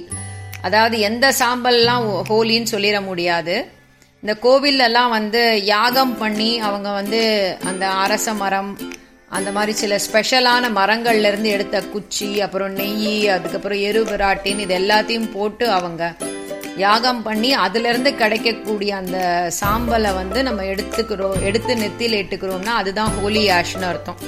அதாவது 0.61 0.99
எந்த 0.99 1.33
சாம்பல்லாம் 1.39 2.07
ஹோலின்னு 2.29 2.71
சொல்லிட 2.71 3.05
முடியாது. 3.05 3.55
இந்த 4.23 4.33
கோவில்லலாம் 4.41 5.09
வந்து 5.09 5.41
யாகம் 5.65 6.17
பண்ணி 6.17 6.59
அவங்க 6.59 6.89
வந்து 6.91 7.21
அந்த 7.63 7.85
அரச 8.03 8.33
மரம் 8.33 8.71
அந்த 9.37 9.49
மாதிரி 9.55 9.73
சில 9.81 9.95
ஸ்பெஷலான 10.05 10.69
மரங்கள்ல 10.77 11.29
இருந்து 11.31 11.49
எடுத்த 11.55 11.77
குச்சி 11.93 12.29
அப்புறம் 12.45 12.73
நெய் 12.79 13.29
அதுக்கப்புறம் 13.35 13.81
எரு 13.89 14.01
இது 14.63 14.73
எல்லாத்தையும் 14.81 15.31
போட்டு 15.35 15.65
அவங்க 15.77 16.03
யாகம் 16.77 17.21
பண்ணி 17.23 17.49
அதுல 17.63 17.89
இருந்து 17.91 18.11
கிடைக்கக்கூடிய 18.21 18.91
அந்த 19.01 19.17
சாம்பலை 19.59 20.11
வந்து 20.19 20.39
நம்ம 20.47 20.63
எடுத்துக்கிறோம் 20.73 21.41
எடுத்து 21.47 21.73
நெத்தியில் 21.81 22.17
இட்டுக்கிறோம்னா 22.21 22.73
அதுதான் 22.81 23.11
ஹோலி 23.17 23.43
ஆஷ்னு 23.57 23.87
அர்த்தம். 23.89 24.19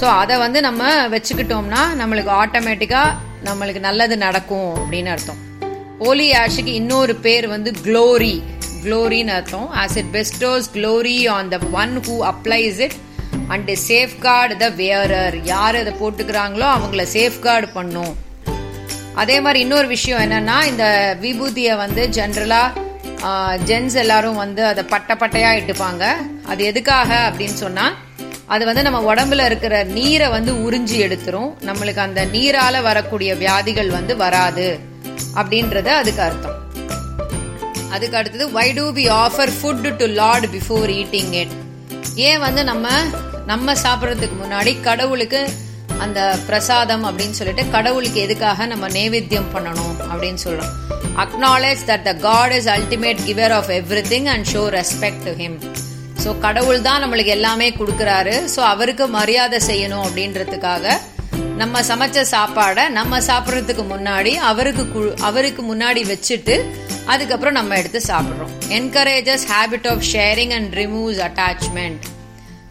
ஸோ 0.00 0.06
அதை 0.20 0.36
வந்து 0.44 0.60
நம்ம 0.68 0.84
வச்சுக்கிட்டோம்னா 1.14 1.82
நம்மளுக்கு 2.00 2.32
ஆட்டோமேட்டிக்காக 2.42 3.16
நம்மளுக்கு 3.48 3.82
நல்லது 3.88 4.16
நடக்கும் 4.26 4.70
அப்படின்னு 4.80 5.12
அர்த்தம். 5.14 5.40
ஹோலி 6.02 6.28
ஆஷுக்கு 6.42 6.72
இன்னொரு 6.80 7.14
பேர் 7.26 7.46
வந்து 7.54 7.72
க்ளோரி 7.86 8.34
க்ளோரின்னு 8.84 9.34
அர்த்தம். 9.38 9.68
As 9.82 9.96
it 10.00 10.12
bestows 10.16 10.68
glory 10.76 11.18
on 11.36 11.50
the 11.54 11.58
one 11.82 11.94
who 12.08 12.16
applies 12.32 12.80
it 12.86 12.96
and 13.52 13.70
safeguard 13.88 14.54
the 14.62 14.68
wearer 14.80 15.36
யார் 15.52 15.76
அதை 15.80 15.92
போட்டுக்கிறாங்களோ 16.00 16.68
அவங்கள 16.76 17.02
சேஃப்கார்டு 17.16 17.68
பண்ணும். 17.78 18.12
அதே 19.22 19.36
மாதிரி 19.44 19.58
இன்னொரு 19.64 19.88
விஷயம் 19.96 20.22
என்னன்னா 20.26 20.56
இந்த 20.70 20.86
விபூதியை 21.24 21.74
வந்து 21.84 22.04
ஜென்ரலாக 22.16 22.82
ஜென்ஸ் 23.68 23.96
எல்லாரும் 24.02 24.40
வந்து 24.44 24.62
அதை 24.70 24.82
பட்ட 24.94 25.12
பட்டையாக 25.20 25.58
இட்டுப்பாங்க. 25.60 26.04
அது 26.52 26.62
எதுக்காக 26.70 27.10
அப்படின்னு 27.28 27.58
சொன்னால் 27.64 27.94
அது 28.54 28.62
வந்து 28.68 28.82
நம்ம 28.86 28.98
உடம்புல 29.10 29.44
இருக்கிற 29.50 29.74
நீரை 29.96 30.26
வந்து 30.34 30.52
உறிஞ்சி 30.64 30.96
எடுத்துரும். 31.04 31.52
நம்மளுக்கு 31.68 32.02
அந்த 32.06 32.22
நீரால 32.34 32.82
வரக்கூடிய 32.88 33.30
வியாதிகள் 33.42 33.90
வந்து 33.98 34.16
வராது 34.24 34.66
அப்படின்றது 35.40 35.90
அதுக்கு 36.00 36.22
அர்த்தம். 36.28 36.58
அதுக்கு 37.94 38.18
அடுத்தது 38.20 38.46
why 38.58 38.68
do 38.78 38.86
be 38.98 39.06
offer 39.24 39.52
food 39.58 39.88
to 40.02 40.08
lord 40.20 40.48
before 40.56 40.90
eating 41.00 41.32
it 41.42 41.54
ஏன் 42.16 42.42
வந்து 42.46 42.64
நம்ம 42.64 42.88
நம்ம 43.46 43.72
சாப்பிட்றதுக்கு 43.84 44.36
முன்னாடி 44.42 44.80
கடவுளுக்கு 44.80 45.40
அந்த 46.04 46.20
பிரசாதம் 46.46 47.04
அப்படின்னு 47.08 47.36
சொல்லிட்டு 47.38 47.64
கடவுளுக்கு 47.70 48.20
எதுக்காக 48.20 48.66
நம்ம 48.66 48.88
நைவேத்தியம் 48.88 49.50
பண்ணணும் 49.54 49.94
அப்படின்னு 50.10 50.40
சொல்றோம். 50.44 50.72
Acknowledge 51.24 51.82
that 51.90 52.06
the 52.08 52.12
god 52.26 52.52
is 52.52 52.68
ultimate 52.76 53.20
giver 53.28 53.54
of 53.58 53.70
everything 54.12 54.28
and 54.34 54.46
show 54.52 54.62
respect 54.78 55.24
to 55.24 55.34
him 55.42 55.58
so 56.24 56.38
கடவுள் 56.38 56.80
தான் 56.88 57.02
நம்மளுக்கு 57.04 57.34
எல்லாமே 57.38 57.70
கொடுக்குறாரு. 57.70 58.34
ஸோ 58.54 58.60
அவருக்கு 58.72 59.06
மரியாதை 59.18 59.60
செய்யணும் 59.66 60.04
அப்படின்றதுக்காக 60.06 60.96
நம்ம 61.60 61.80
சமைச்ச 61.88 62.20
சாப்பாடை 62.32 62.84
நம்ம 62.96 63.18
சாப்பிட்றதுக்கு 63.26 63.82
முன்னாடி 63.92 64.32
அவருக்கு 64.50 65.02
அவருக்கு 65.28 65.62
முன்னாடி 65.68 66.00
வச்சுட்டு 66.10 66.54
அதுக்கப்புறம் 67.12 67.56
நம்ம 67.58 67.76
எடுத்து 67.80 68.00
சாப்பிட்றோம். 68.08 68.52
Encourages 68.78 69.44
habit 69.52 69.86
of 69.92 70.02
sharing 70.12 70.54
and 70.56 70.72
removes 70.80 71.20
attachment 71.26 72.06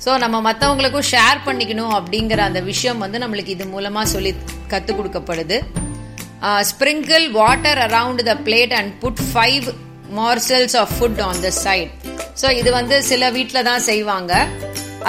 so 0.06 0.14
நம்ம 0.24 0.38
மற்றவங்களுக்கும் 0.48 1.08
ஷேர் 1.14 1.40
பண்ணிக்கணும் 1.48 1.94
அப்படிங்கிற 2.00 2.42
அந்த 2.50 2.62
விஷயம் 2.72 3.02
வந்து 3.06 3.22
நம்மளுக்கு 3.24 3.56
இது 3.56 3.68
மூலமாக 3.76 4.12
சொல்லி 4.14 4.34
கற்றுக் 4.74 5.00
கொடுக்கப்படுது. 5.00 5.60
Sprinkle 6.72 7.26
water 7.40 7.82
around 7.88 8.24
the 8.32 8.36
plate 8.48 8.76
and 8.80 8.94
put 9.04 9.24
five 9.32 9.68
morsels 10.20 10.76
of 10.82 10.94
food 10.98 11.22
on 11.30 11.42
the 11.46 11.52
side 11.66 11.92
so 12.42 12.50
இது 12.60 12.70
வந்து 12.80 12.96
சில 13.12 13.30
வீட்டில் 13.38 13.68
தான் 13.72 13.86
செய்வாங்க. 13.90 14.34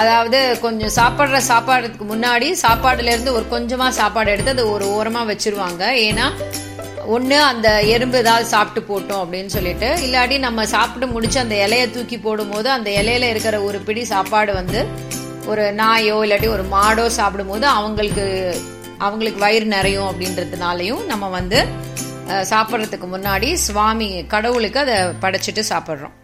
அதாவது 0.01 0.39
கொஞ்சம் 0.65 0.93
சாப்பிட்ற 0.99 1.37
சாப்பாடுக்கு 1.49 2.03
முன்னாடி 2.11 2.47
சாப்பாடுல 2.63 3.13
இருந்து 3.13 3.33
ஒரு 3.37 3.45
கொஞ்சமா 3.53 3.87
சாப்பாடு 3.99 4.31
எடுத்து 4.31 4.53
அதை 4.55 4.65
ஒரு 4.75 4.85
ஓரமா 4.95 5.21
வச்சிருவாங்க. 5.31 5.83
ஏன்னா 6.07 6.25
ஒன்று 7.15 7.37
அந்த 7.43 7.67
எறும்பு 7.95 8.17
ஏதாவது 8.17 8.45
சாப்பிட்டு 8.53 8.81
போட்டோம் 8.91 9.21
அப்படின்னு 9.23 9.51
சொல்லிட்டு 9.55 9.89
இல்லாட்டி 10.05 10.37
நம்ம 10.39 10.65
சாப்பிட்டு 10.65 11.07
முடிச்சு 11.07 11.39
அந்த 11.39 11.55
இலையை 11.65 11.87
தூக்கி 11.91 12.17
போடும்போது 12.17 12.69
அந்த 12.69 12.89
இலையில 13.01 13.29
இருக்கிற 13.33 13.61
ஒரு 13.61 13.79
பிடி 13.79 14.03
சாப்பாடு 14.13 14.53
வந்து 14.53 14.81
ஒரு 15.45 15.65
நாயோ 15.81 16.17
இல்லாட்டி 16.25 16.49
ஒரு 16.49 16.65
மாடோ 16.75 17.05
சாப்பிடும்போது 17.19 17.67
அவங்களுக்கு 17.67 18.25
அவங்களுக்கு 18.97 19.39
வயிறு 19.39 19.65
நிறையும் 19.65 20.09
அப்படின்றதுனாலையும் 20.11 21.05
நம்ம 21.05 21.29
வந்து 21.39 21.59
சாப்பிட்றதுக்கு 22.51 23.07
முன்னாடி 23.15 23.53
சுவாமி 23.67 24.09
கடவுளுக்கு 24.25 24.79
அதை 24.79 24.95
படைச்சிட்டு 25.23 25.63
சாப்பிட்றோம். 25.71 26.15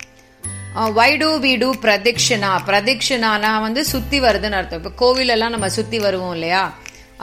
Why 0.98 1.10
do 1.22 1.30
we 1.44 1.52
do 1.62 1.70
pradakshina 1.86 2.52
பிரதிக்ஷனானா 2.68 3.50
வந்து 3.66 3.82
சுத்தி 3.94 4.20
வருதுன்னு 4.26 4.58
அர்த்தம். 4.60 4.80
இப்போ 4.82 4.92
கோவிலெல்லாம் 5.02 5.54
நம்ம 5.56 5.70
சுத்தி 5.78 6.00
வருவோம் 6.06 6.34
இல்லையா? 6.38 6.62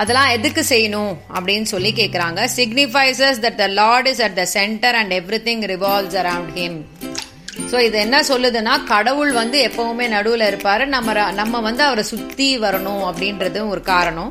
அதெல்லாம் 0.02 0.32
எதுக்கு 0.34 0.62
செய்யணும் 0.68 1.14
அப்படின்னு 1.36 1.68
சொல்லி 1.72 1.92
கேட்குறாங்க 2.00 2.40
signifies 2.56 3.40
that 3.44 3.58
the 3.62 3.66
lord 3.80 4.08
is 4.12 4.22
at 4.26 4.36
the 4.40 4.44
centre 4.56 4.98
and 5.00 5.14
everything 5.48 5.64
revolves 5.72 6.18
around 6.22 6.52
him 6.58 6.78
so 7.70 7.78
இது 7.86 7.98
என்ன 8.04 8.18
சொல்லுதுன்னா 8.28 8.74
கடவுள் 8.92 9.32
வந்து 9.32 9.58
எப்பவுமே 9.68 10.06
நடுவில் 10.16 10.46
இருப்பார். 10.50 10.84
நம்ம 10.94 11.32
நம்ம 11.40 11.60
வந்து 11.68 11.82
அவரை 11.88 12.04
சுற்றி 12.12 12.48
வரணும் 12.66 13.02
அப்படின்றது 13.10 13.68
ஒரு 13.72 13.82
காரணம். 13.92 14.30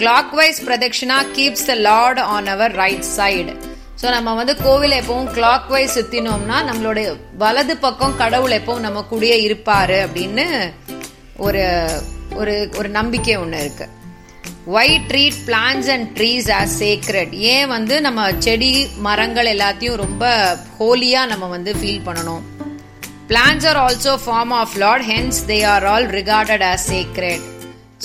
Clockwise 0.40 0.60
pradakshina 0.68 1.18
keeps 1.36 1.68
the 1.70 1.74
lord 1.88 2.20
on 2.34 2.50
our 2.54 2.74
right 2.82 3.08
side 3.18 3.54
so 4.00 4.06
நம்ம 4.14 4.32
வந்து 4.38 4.54
கோவிலை 4.64 4.96
எப்பவும் 5.02 5.30
கிளாக் 5.36 5.68
வைஸ் 5.74 5.94
சுத்தினோம்னா 5.98 6.58
நம்மளுடைய 6.68 7.06
வலது 7.42 7.74
பக்கம் 7.84 8.18
கடவுள் 8.20 8.54
எப்பவும் 8.58 8.84
நம்ம 8.86 9.00
கூடயே 9.10 9.36
இருப்பாரு 9.46 9.96
அப்படின்னு 10.06 10.44
ஒரு 11.46 11.64
ஒரு 12.40 12.54
ஒரு 12.78 12.88
நம்பிக்கை 12.98 13.34
ஒன்று 13.42 13.60
இருக்கு. 13.64 13.86
Why 14.76 14.94
treat 15.08 15.40
plants 15.48 15.88
and 15.94 16.06
trees 16.18 16.48
as 16.58 16.74
sacred 16.82 17.32
ஏன் 17.52 17.68
வந்து 17.74 17.94
நம்ம 18.06 18.28
செடி 18.46 18.70
மரங்கள் 19.06 19.50
எல்லாத்தையும் 19.54 20.00
ரொம்ப 20.04 20.24
ஹோலியா 20.80 21.22
நம்ம 21.32 21.48
வந்து 21.56 21.74
ஃபீல் 21.80 22.06
பண்ணணும்? 22.08 22.44
Plants 23.32 23.66
are 23.72 23.80
also 23.86 24.14
form 24.26 24.54
of 24.60 24.76
lord 24.84 25.06
hence 25.12 25.40
they 25.50 25.58
are 25.74 25.88
all 25.94 26.08
regarded 26.18 26.66
as 26.70 26.86
sacred 26.94 27.44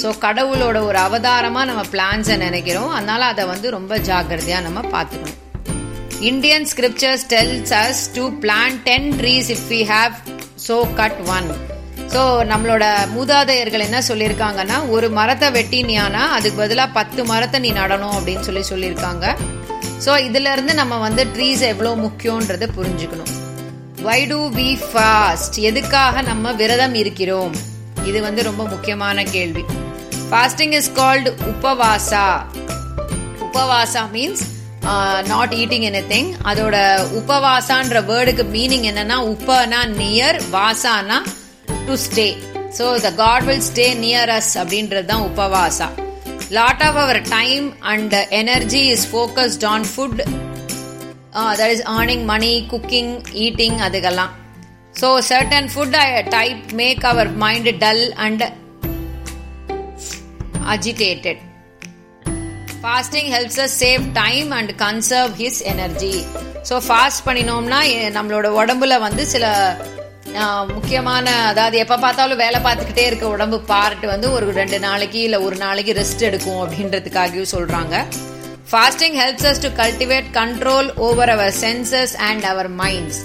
so 0.02 0.10
கடவுளோட 0.26 0.78
ஒரு 0.90 1.00
அவதாரமாக 1.08 1.70
நம்ம 1.72 1.86
பிளான்ஸை 1.96 2.38
நினைக்கிறோம். 2.48 2.92
அதனால 2.98 3.24
அதை 3.34 3.46
வந்து 3.54 3.70
ரொம்ப 3.78 3.98
ஜாக்கிரதையாக 4.10 4.68
நம்ம 4.68 4.82
பார்த்துக்கணும். 4.96 5.40
Indian 6.30 6.66
scriptures 6.72 7.24
tells 7.32 7.72
us 7.80 8.02
to 8.16 8.24
plant 8.44 8.76
ten 8.88 9.08
trees 9.20 9.48
if 9.56 9.66
we 9.74 9.80
have 9.94 10.14
so 10.68 10.76
cut 11.00 11.18
one 11.38 11.48
so 12.14 12.22
நம்மளோட 12.52 12.86
மூதாதையர்கள் 13.16 13.84
என்ன 13.88 14.00
சொல்லியிருக்காங்கன்னா 14.10 14.78
ஒரு 14.96 15.08
மரத்தை 15.18 15.48
வெட்டினியானா 15.58 16.24
அதுக்கு 16.36 16.60
பதிலாக 16.62 16.96
பத்து 16.98 17.22
மரத்தை 17.32 17.60
நீ 17.66 17.72
நடணும் 17.80 18.16
அப்படின்னு 18.18 18.46
சொல்லி 18.48 18.64
சொல்லியிருக்காங்க. 18.72 19.26
ஸோ 20.06 20.12
இதுலேருந்து 20.28 20.74
நம்ம 20.82 20.98
வந்து 21.06 21.24
ட்ரீஸ் 21.36 21.64
எவ்வளோ 21.72 21.92
முக்கியன்றதை 22.06 22.68
புரிஞ்சுக்கணும். 22.78 23.34
வை 24.08 24.20
டு 24.34 24.40
வி 24.60 24.70
ஃபாஸ்ட் 24.88 25.60
எதுக்காக 25.70 26.22
நம்ம 26.32 26.54
விரதம் 26.62 26.98
இருக்கிறோம்? 27.04 27.54
இது 28.10 28.22
வந்து 28.28 28.44
ரொம்ப 28.50 28.64
முக்கியமான 28.74 29.24
கேள்வி. 29.36 29.66
Fasting 30.30 30.76
is 30.80 30.92
called 31.02 31.32
upavasa. 31.52 32.26
Upavasa 33.48 34.04
means 34.18 34.44
not 35.28 35.54
eating 35.54 35.86
anything 36.08 36.30
அதோட 36.44 36.78
உபவாசான்ற 37.20 38.00
வேர்டுக்கு 38.10 38.44
மீனிங் 38.54 38.88
என்னன்னா 38.92 39.18
உப்பனா 39.30 39.82
near 39.94 40.40
வாசானா 40.52 41.18
to 41.86 41.96
stay 42.04 42.28
so 42.78 42.86
the 43.02 43.12
god 43.16 43.46
will 43.46 43.66
stay 43.70 43.86
near 43.98 44.32
us 44.36 44.54
அப்படின்றது 44.58 45.06
தான் 45.06 45.26
upavasa 45.30 45.88
lot 46.50 46.84
of 46.84 46.98
our 46.98 47.22
time 47.30 47.68
and 47.92 48.16
energy 48.40 48.82
is 48.88 49.06
focused 49.12 49.66
on 49.66 49.88
food 49.94 50.22
that 51.54 51.72
is 51.72 51.86
earning 51.94 52.26
money 52.26 52.52
cooking 52.74 53.14
eating 53.46 53.80
அதுக்கெல்லாம் 53.80 54.34
so 55.00 55.10
certain 55.30 55.70
food 55.74 55.98
type 56.30 56.62
make 56.74 57.06
our 57.06 57.32
mind 57.38 57.72
dull 57.80 58.06
and 58.18 58.46
agitated 60.68 61.42
fasting 62.84 63.30
helps 63.34 63.60
us 63.64 63.76
save 63.82 64.04
time 64.16 64.50
and 64.52 64.72
conserve 64.80 65.34
his 65.38 65.60
energy 65.74 66.16
so 66.70 66.78
fast 66.86 67.24
பண்ணினோம்னா 67.28 67.80
நம்மளோட 68.16 68.48
உடம்புல 68.60 68.94
வந்து 69.00 69.26
சில 69.26 69.46
முக்கியமான 70.74 71.26
அதாவது 71.46 71.78
எப்போ 71.78 71.98
பார்த்தாலும் 71.98 72.42
வேலை 72.44 72.60
பார்த்துக்கிட்டே 72.62 73.06
இருக்க 73.08 73.26
உடம்பு 73.28 73.58
பார்ட் 73.66 74.06
வந்து 74.06 74.28
ஒரு 74.32 74.48
ரெண்டு 74.52 74.80
நாளைக்கு 74.80 75.20
இல்லை 75.22 75.40
ஒரு 75.42 75.58
நாளைக்கு 75.58 75.94
ரெஸ்ட் 75.94 76.26
எடுக்கும் 76.30 76.62
அப்படின்றதுக்காகவும் 76.64 77.54
சொல்கிறாங்க 77.54 77.96
fasting 78.70 79.18
helps 79.22 79.48
us 79.52 79.64
to 79.66 79.72
cultivate 79.78 80.30
control 80.40 80.90
over 81.08 81.34
our 81.36 81.54
senses 81.62 82.16
and 82.30 82.46
our 82.46 82.72
minds 82.82 83.22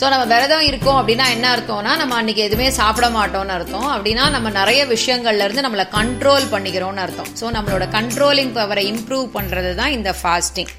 so 0.00 0.06
நம்ம 0.12 0.26
விரதம் 0.32 0.66
இருக்கோம் 0.68 0.98
அப்படின்னா 0.98 1.24
என்ன 1.34 1.46
அர்த்தம்னா 1.54 1.92
நம்ம 2.00 2.14
அன்றைக்கி 2.20 2.42
எதுவுமே 2.44 2.68
சாப்பிட 2.78 3.06
மாட்டோம்னு 3.16 3.54
அர்த்தம். 3.56 3.88
அப்படின்னா 3.94 4.24
நம்ம 4.34 4.50
நிறைய 4.50 4.80
விஷயங்கள்லேருந்து 4.92 5.64
நம்மளை 5.66 5.84
கண்ட்ரோல் 5.96 6.46
பண்ணிக்கிறோம்னு 6.52 7.02
அர்த்தம். 7.04 7.28
ஸோ 7.40 7.46
நம்மளோட 7.56 7.86
கண்ட்ரோலிங் 7.96 8.52
பவரை 8.58 8.84
இம்ப்ரூவ் 8.92 9.26
பண்ணுறது 9.36 9.72
தான் 9.80 9.92
இந்த 9.96 10.14
fasting 10.20 10.72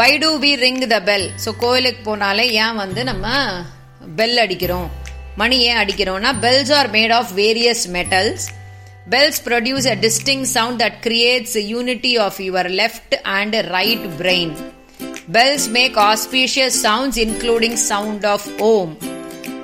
why 0.00 0.10
do 0.24 0.30
we 0.44 0.52
ring 0.64 0.80
the 0.94 1.00
bell 1.10 1.26
so 1.46 1.52
கோயிலுக்கு 1.64 2.02
போனாலே 2.10 2.46
ஏன் 2.64 2.78
வந்து 2.82 3.00
நம்ம 3.10 3.26
பெல் 4.20 4.38
அடிக்கிறோம்? 4.44 4.88
மணி 5.42 5.58
ஏன் 5.70 5.80
அடிக்கிறோம்னா 5.82 6.32
bells 6.46 6.72
are 6.78 6.90
made 6.96 7.16
of 7.18 7.32
various 7.42 7.84
metals 7.98 8.46
bells 9.14 9.42
produce 9.48 9.88
a 9.94 9.98
distinct 10.06 10.46
sound 10.56 10.80
that 10.84 10.98
creates 11.08 11.58
unity 11.74 12.14
of 12.26 12.40
your 12.48 12.70
left 12.82 13.16
and 13.38 13.56
right 13.76 14.08
brain 14.20 14.54
bells 15.36 15.66
make 15.76 15.96
auspicious 16.10 16.74
sounds 16.84 17.16
including 17.24 17.74
sound 17.88 18.22
of 18.34 18.42
om. 18.74 18.90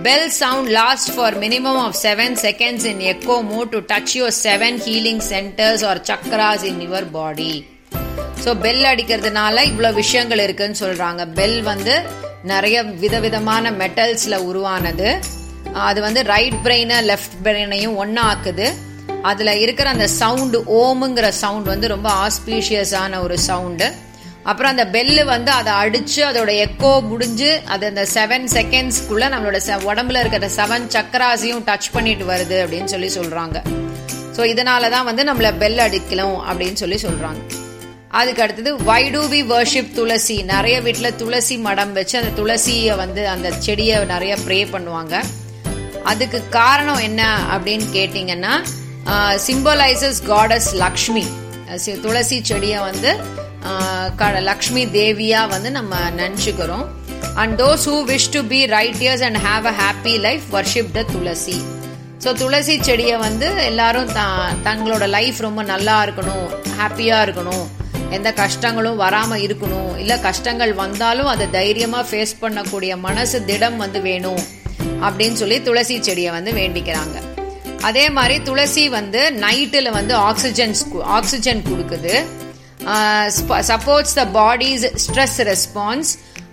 Bell 0.04 0.24
sound 0.40 0.66
lasts 0.76 1.08
for 1.16 1.30
minimum 1.44 1.76
of 1.84 1.92
7 2.00 2.36
seconds 2.36 2.82
in 2.90 2.98
echo 3.12 3.36
mode 3.42 3.70
to 3.72 3.80
touch 3.92 4.10
your 4.18 4.30
seven 4.30 4.74
healing 4.86 5.20
centers 5.30 5.82
or 5.82 5.94
chakras 6.08 6.64
in 6.70 6.76
your 6.88 7.04
body. 7.18 7.54
So 8.44 8.52
bell 8.64 8.82
அடிக்கிறதுனால 8.82 9.56
இவ்வளோ 9.70 9.92
விஷயங்கள் 9.94 10.38
இருக்குன்னு 10.38 10.80
சொல்றாங்க. 10.80 11.22
Bell 11.38 11.58
வந்து 11.62 11.94
நிறைய 12.52 12.82
விதவிதமான 12.82 13.70
மெட்டல்ஸ்ல 13.70 14.36
உருவானது. 14.50 15.10
அது 15.72 16.00
வந்து 16.00 16.22
ரைட் 16.24 16.60
பிரெயினை 16.64 16.98
லெஃப்ட் 17.10 17.36
பிரெயினையும் 17.44 17.98
ஒன்னா 18.02 18.24
ஆக்குது 18.32 18.66
அதுல 19.22 19.56
இருக்கிற 19.56 19.88
அந்த 19.90 20.06
சவுண்டு 20.20 20.58
ஓமுங்கிற 20.80 21.28
சவுண்ட் 21.28 21.66
வந்து 21.66 21.88
ரொம்ப 21.88 22.10
ஆஸ்பீஷியஸான 22.26 23.22
ஒரு 23.22 23.38
சவுண்டு 23.38 23.86
அப்புறம் 24.50 24.72
அந்த 24.72 24.84
பெல்லு 24.94 25.22
வந்து 25.32 25.50
அதை 25.58 25.72
அடிச்சு 25.82 26.20
அதோட 26.28 26.50
எக்கோ 26.64 26.90
முடிஞ்சு 27.10 27.50
அது 27.74 27.84
அந்த 27.90 28.02
செவன் 28.14 28.46
செகண்ட்ஸ்க்குள்ள 28.56 29.24
நம்மளோட 29.34 29.58
உடம்புல 29.90 30.20
இருக்கிற 30.22 30.48
செவன் 30.58 30.86
சக்கராஸையும் 30.94 31.62
டச் 31.68 31.88
பண்ணிட்டு 31.94 32.24
வருது 32.32 32.56
அப்படின்னு 32.64 32.90
சொல்லி 32.94 33.10
சொல்றாங்க. 33.18 33.58
ஸோ 34.36 34.42
இதனால 34.52 34.88
தான் 34.94 35.06
வந்து 35.08 35.22
நம்மள 35.28 35.50
பெல் 35.62 35.80
அடிக்கலாம் 35.86 36.36
அப்படின்னு 36.48 36.78
சொல்லி 36.82 36.98
சொல்றாங்க. 37.06 37.42
அதுக்கு 38.20 38.42
அடுத்தது 38.44 38.70
வை 38.88 39.04
வி 39.32 39.40
வர்ஷிப் 39.52 39.94
துளசி? 39.98 40.36
நிறைய 40.52 40.76
வீட்டில் 40.86 41.16
துளசி 41.22 41.56
மடம் 41.66 41.94
வச்சு 41.98 42.16
அந்த 42.20 42.32
துளசியை 42.40 42.94
வந்து 43.02 43.22
அந்த 43.34 43.48
செடியை 43.66 43.96
நிறைய 44.12 44.34
ப்ரே 44.46 44.58
பண்ணுவாங்க. 44.74 45.14
அதுக்கு 46.12 46.40
காரணம் 46.58 47.02
என்ன 47.08 47.22
அப்படின்னு 47.54 47.86
கேட்டிங்கன்னா 47.96 48.52
சிம்பலைசஸ் 49.46 50.20
காடஸ் 50.32 50.70
லக்ஷ்மி. 50.84 51.24
துளசி 52.04 52.38
செடியை 52.50 52.80
வந்து 52.90 53.10
லக்ஷ்மி 54.50 54.82
தேவியா 54.98 55.42
வந்து 55.54 55.70
நம்ம 55.78 55.94
நினச்சிக்கிறோம். 56.20 56.86
And 57.42 57.54
those 57.60 57.84
who 57.90 57.96
wish 58.10 58.28
to 58.34 58.40
be 58.52 58.60
right 58.76 59.00
years 59.04 59.24
and 59.28 59.40
have 59.46 59.64
a 59.72 59.74
happy 59.82 60.14
life 60.26 60.44
worship 60.56 60.92
the 60.96 61.04
tulsi. 61.12 61.56
So 62.24 62.32
துளசி 62.40 62.74
செடியை 62.88 63.16
வந்து 63.24 63.48
எல்லாரும் 63.70 64.10
தங்களோட 64.68 65.06
லைஃப் 65.16 65.38
ரொம்ப 65.46 65.62
நல்லா 65.72 65.96
இருக்கணும் 66.04 66.46
ஹாப்பியா 66.80 67.18
இருக்கணும். 67.26 67.64
எந்த 68.16 68.30
கஷ்டங்களும் 68.42 69.00
வராம 69.04 69.38
இருக்கணும். 69.46 69.90
இல்ல 70.02 70.14
கஷ்டங்கள் 70.28 70.72
வந்தாலும் 70.82 71.30
அதை 71.32 71.46
தைரியமா 71.58 72.00
ஃபேஸ் 72.10 72.34
பண்ணக்கூடிய 72.42 72.92
மனசு 73.06 73.38
திடம் 73.50 73.78
வந்து 73.84 74.00
வேணும் 74.08 74.42
அப்படின்னு 75.06 75.40
சொல்லி 75.42 75.58
துளசி 75.68 75.96
செடியை 76.08 76.30
வந்து 76.36 76.52
வேண்டிக்கிறாங்க. 76.60 77.16
அதே 77.88 78.04
மாதிரி 78.16 78.36
துளசி 78.48 78.84
வந்து 78.98 79.22
நைட்டில் 79.44 79.90
வந்து 79.98 80.14
ஆக்சிஜன் 80.28 80.74
ஆக்சிஜன் 81.18 81.62
கொடுக்குது. 81.70 82.14
Supports 83.70 84.14
the 84.20 84.24
body's 84.38 84.86
stress 85.04 85.38
response 85.50 86.10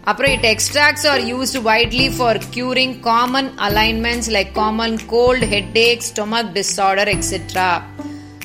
அப்புறம் 0.10 0.32
it 0.36 0.48
extracts 0.54 1.08
are 1.14 1.24
used 1.32 1.62
widely 1.72 2.08
for 2.18 2.40
curing 2.56 2.96
common 3.10 3.50
ailments 3.70 4.32
like 4.38 4.54
common 4.62 4.96
cold 5.16 5.48
headache 5.88 6.08
stomach 6.12 6.54
disorder 6.60 7.12
etcetera 7.16 7.72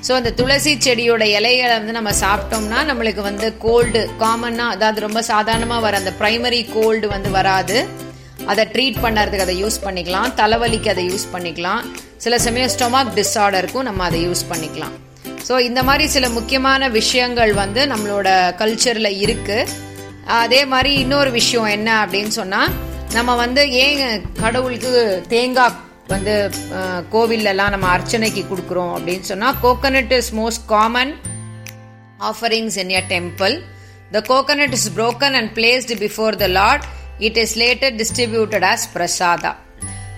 so 0.06 0.12
அந்த 0.18 0.30
துளசி 0.38 0.72
செடியோட 0.86 1.24
இலைகளை 1.36 1.72
வந்து 1.78 1.94
நம்ம 1.96 2.10
சாப்பிட்டோம்னா 2.24 2.80
நம்மளுக்கு 2.90 3.22
வந்து 3.28 3.46
கோல்டு 3.64 4.00
காமனாக 4.22 4.74
அதாவது 4.76 5.00
ரொம்ப 5.06 5.22
சாதாரணமாக 5.30 5.84
வர 5.86 5.96
அந்த 6.02 6.12
ப்ரைமரி 6.20 6.60
கோல்டு 6.74 7.08
வந்து 7.14 7.30
வராது. 7.30 7.78
அதை 8.52 8.64
ட்ரீட் 8.74 9.02
பண்ணுறதுக்கு 9.04 9.46
அதை 9.46 9.56
யூஸ் 9.62 9.78
பண்ணிக்கலாம். 9.86 10.28
தலைவலிக்கு 10.42 10.88
அதை 10.94 11.04
யூஸ் 11.12 11.26
பண்ணிக்கலாம். 11.32 11.82
சில 12.24 12.38
சமயம் 12.46 12.72
ஸ்டொமக் 12.76 13.12
டிஸார்டருக்கும் 13.20 13.88
நம்ம 13.88 14.04
அதை 14.04 14.20
யூஸ் 14.28 14.44
பண்ணிக்கலாம். 14.52 14.94
ஸோ 15.48 15.58
இந்த 15.58 15.82
மாதிரி 15.82 16.06
சில 16.06 16.28
முக்கியமான 16.28 16.88
விஷயங்கள் 16.88 17.52
வந்து 17.52 17.86
நம்மளோட 17.86 18.28
கல்ச்சரில் 18.58 19.18
இருக்கு. 19.18 19.66
அதே 20.24 20.64
மாதிரி 20.64 20.94
இன்னொரு 20.94 21.30
விஷயம் 21.30 21.64
என்ன 21.64 22.06
அப்படின்னு 22.06 22.28
சொன்னால் 22.28 22.72
நம்ம 23.12 23.34
வந்து 23.34 23.70
ஏன் 23.70 24.22
கடவுளுக்கு 24.40 25.22
தேங்காய் 25.28 25.72
வந்து 26.08 26.52
கோவில்லலாம் 27.12 27.70
நம்ம 27.70 27.98
அர்ச்சனைக்கு 27.98 28.44
கொடுக்குறோம் 28.44 28.94
அப்படின்னு 28.96 29.20
சொன்னால் 29.20 29.54
coconut 29.62 30.12
is 30.12 30.34
most 30.34 30.64
common 30.66 31.14
offerings 32.20 32.76
in 32.76 32.90
a 32.90 33.02
temple 33.08 33.62
the 34.12 34.20
coconut 34.28 34.72
is 34.72 34.92
broken 34.94 35.34
and 35.34 35.50
placed 35.54 35.94
before 35.94 36.34
the 36.34 36.46
lord 36.46 36.84
it 37.18 37.36
is 37.36 37.58
later 37.58 37.94
distributed 37.96 38.64
as 38.64 38.88
prasada 38.94 39.54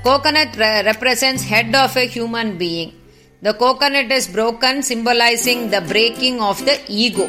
coconut 0.04 0.56
represents 0.82 1.44
head 1.48 1.76
of 1.76 1.96
a 1.96 2.06
human 2.06 2.52
being 2.58 2.92
the 3.42 3.52
coconut 3.54 4.10
is 4.10 4.26
broken 4.28 4.82
symbolizing 4.82 5.70
the 5.70 5.80
breaking 5.82 6.40
of 6.40 6.58
the 6.64 6.74
ego 7.02 7.26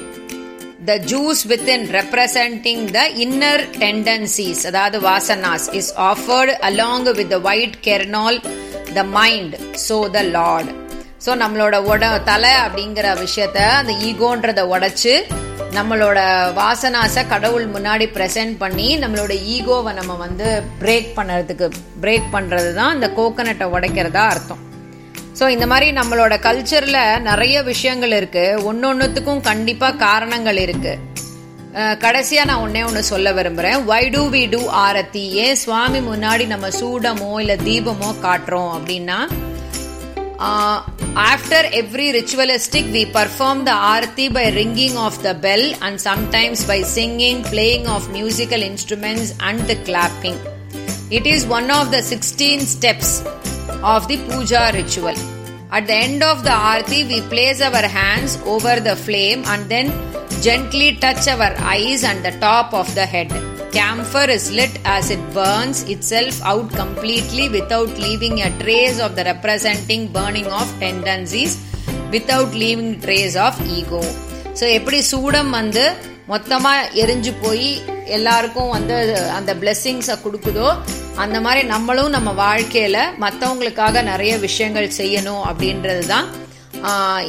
the 0.81 0.97
juice 1.01 1.41
within 1.45 1.81
representing 1.91 2.79
the 2.95 3.05
inner 3.25 3.57
tendencies 3.77 4.59
அதாவது 4.69 4.99
vasanas 5.05 5.63
is 5.79 5.87
offered 6.09 6.51
along 6.69 7.03
with 7.19 7.29
the 7.35 7.39
white 7.39 7.75
kernel 7.87 8.35
the 8.97 9.05
mind 9.19 9.51
so 9.87 9.97
the 10.17 10.25
lord 10.37 10.69
so 11.25 11.31
நம்மளோட 11.41 11.75
உட 11.91 12.03
தலை 12.29 12.51
அப்படிங்கிற 12.65 13.07
விஷயத்த 13.23 13.57
அந்த 13.79 13.93
ஈகோன்றத 14.09 14.61
உடைச்சு 14.73 15.13
நம்மளோட 15.77 16.19
வாசனாசை 16.59 17.23
கடவுள் 17.33 17.65
முன்னாடி 17.75 18.05
ப்ரெசென்ட் 18.15 18.55
பண்ணி 18.63 18.87
நம்மளோட 19.03 19.33
ஈகோவை 19.55 19.93
நம்ம 19.99 20.15
வந்து 20.25 20.47
பிரேக் 20.81 21.11
பண்ணுறதுக்கு 21.19 21.67
பிரேக் 22.05 22.33
பண்ணுறது 22.37 22.71
தான் 22.79 22.95
இந்த 22.97 23.09
கோகனட்டை 23.19 23.67
உடைக்கிறதா 23.75 24.23
அர்த்தம் 24.33 24.63
ஸோ 25.39 25.47
இந்த 25.49 25.65
மாதிரி 25.67 25.91
நம்மளோட 25.91 26.35
கல்ச்சரில் 26.41 26.97
நிறைய 27.21 27.61
விஷயங்கள் 27.63 28.11
இருக்குது 28.11 28.63
ஒன்று 28.63 28.87
ஒன்றுத்துக்கும் 28.87 29.41
கண்டிப்பாக 29.41 29.95
காரணங்கள் 29.97 30.57
இருக்குது 30.57 31.07
கடைசியாக 31.99 32.47
நான் 32.47 32.61
ஒன்றே 32.61 32.83
ஒன்று 32.83 33.03
சொல்ல 33.03 33.31
விரும்புகிறேன் 33.31 33.85
why 33.85 34.03
do 34.09 34.23
we 34.29 34.41
do 34.49 34.61
aarti? 34.79 35.23
ஏன் 35.43 35.55
சுவாமி 35.55 35.99
முன்னாடி 36.07 36.45
நம்ம 36.47 36.67
சூடமோ 36.79 37.29
இல்லை 37.39 37.57
தீபமோ 37.63 38.09
காட்டுறோம் 38.23 38.71
அப்படின்னா 38.75 39.19
after 41.25 41.67
every 41.79 42.07
ritualistic 42.11 42.91
we 42.91 43.03
perform 43.15 43.61
the 43.63 43.73
aarti 43.89 44.25
by 44.29 44.45
ringing 44.55 44.97
of 44.99 45.19
the 45.21 45.33
bell 45.39 45.67
and 45.79 45.99
sometimes 46.05 46.63
by 46.67 46.79
singing 46.95 47.41
playing 47.51 47.87
of 47.87 48.07
musical 48.13 48.65
instruments 48.69 49.31
and 49.47 49.73
clapping 49.87 50.39
it 51.11 51.27
is 51.27 51.47
one 51.53 51.69
of 51.71 51.91
the 51.91 52.01
sixteen 52.09 52.65
steps 52.73 53.13
of 53.94 54.08
the 54.08 54.18
puja 54.28 54.70
ritual. 54.74 55.16
At 55.76 55.86
the 55.88 55.96
end 56.06 56.22
of 56.22 56.44
the 56.44 56.50
aarti, 56.50 57.00
we 57.10 57.20
place 57.32 57.60
our 57.60 57.86
hands 58.00 58.32
over 58.44 58.74
the 58.88 58.96
flame 58.96 59.42
and 59.46 59.68
then 59.68 59.88
gently 60.40 60.96
touch 60.96 61.26
our 61.26 61.52
eyes 61.74 62.04
and 62.04 62.24
the 62.24 62.34
top 62.38 62.72
of 62.72 62.94
the 62.94 63.06
head. 63.06 63.30
Camphor 63.72 64.26
is 64.30 64.52
lit 64.52 64.74
as 64.84 65.10
it 65.10 65.22
burns 65.34 65.82
itself 65.94 66.40
out 66.42 66.68
completely 66.70 67.48
without 67.48 67.88
leaving 67.98 68.42
a 68.42 68.50
trace 68.60 69.00
of 69.00 69.16
the 69.16 69.24
representing 69.24 70.06
burning 70.16 70.46
of 70.46 70.68
tendencies, 70.78 71.54
without 72.12 72.52
leaving 72.54 73.00
trace 73.00 73.36
of 73.46 73.54
ego. 73.78 74.02
So 74.58 74.64
எப்படி 74.78 74.98
சூடம் 75.12 75.50
வந்து 75.60 75.84
மொத்தமா 76.31 76.71
எரிஞ்சு 77.03 77.31
போய் 77.43 77.69
எல்லாருக்கும் 78.17 78.73
வந்து 78.75 78.95
அந்த 79.37 79.51
பிளெஸ்ஸிங்ஸை 79.61 80.15
கொடுக்குதோ 80.23 80.67
அந்த 81.21 81.37
மாதிரி 81.45 81.61
நம்மளும் 81.73 82.13
நம்ம 82.15 82.29
வாழ்க்கையில 82.41 82.97
மற்றவங்களுக்காக 83.23 84.03
நிறைய 84.11 84.33
விஷயங்கள் 84.47 84.89
செய்யணும் 84.99 85.43
அப்படின்றது 85.49 86.03
தான் 86.13 86.27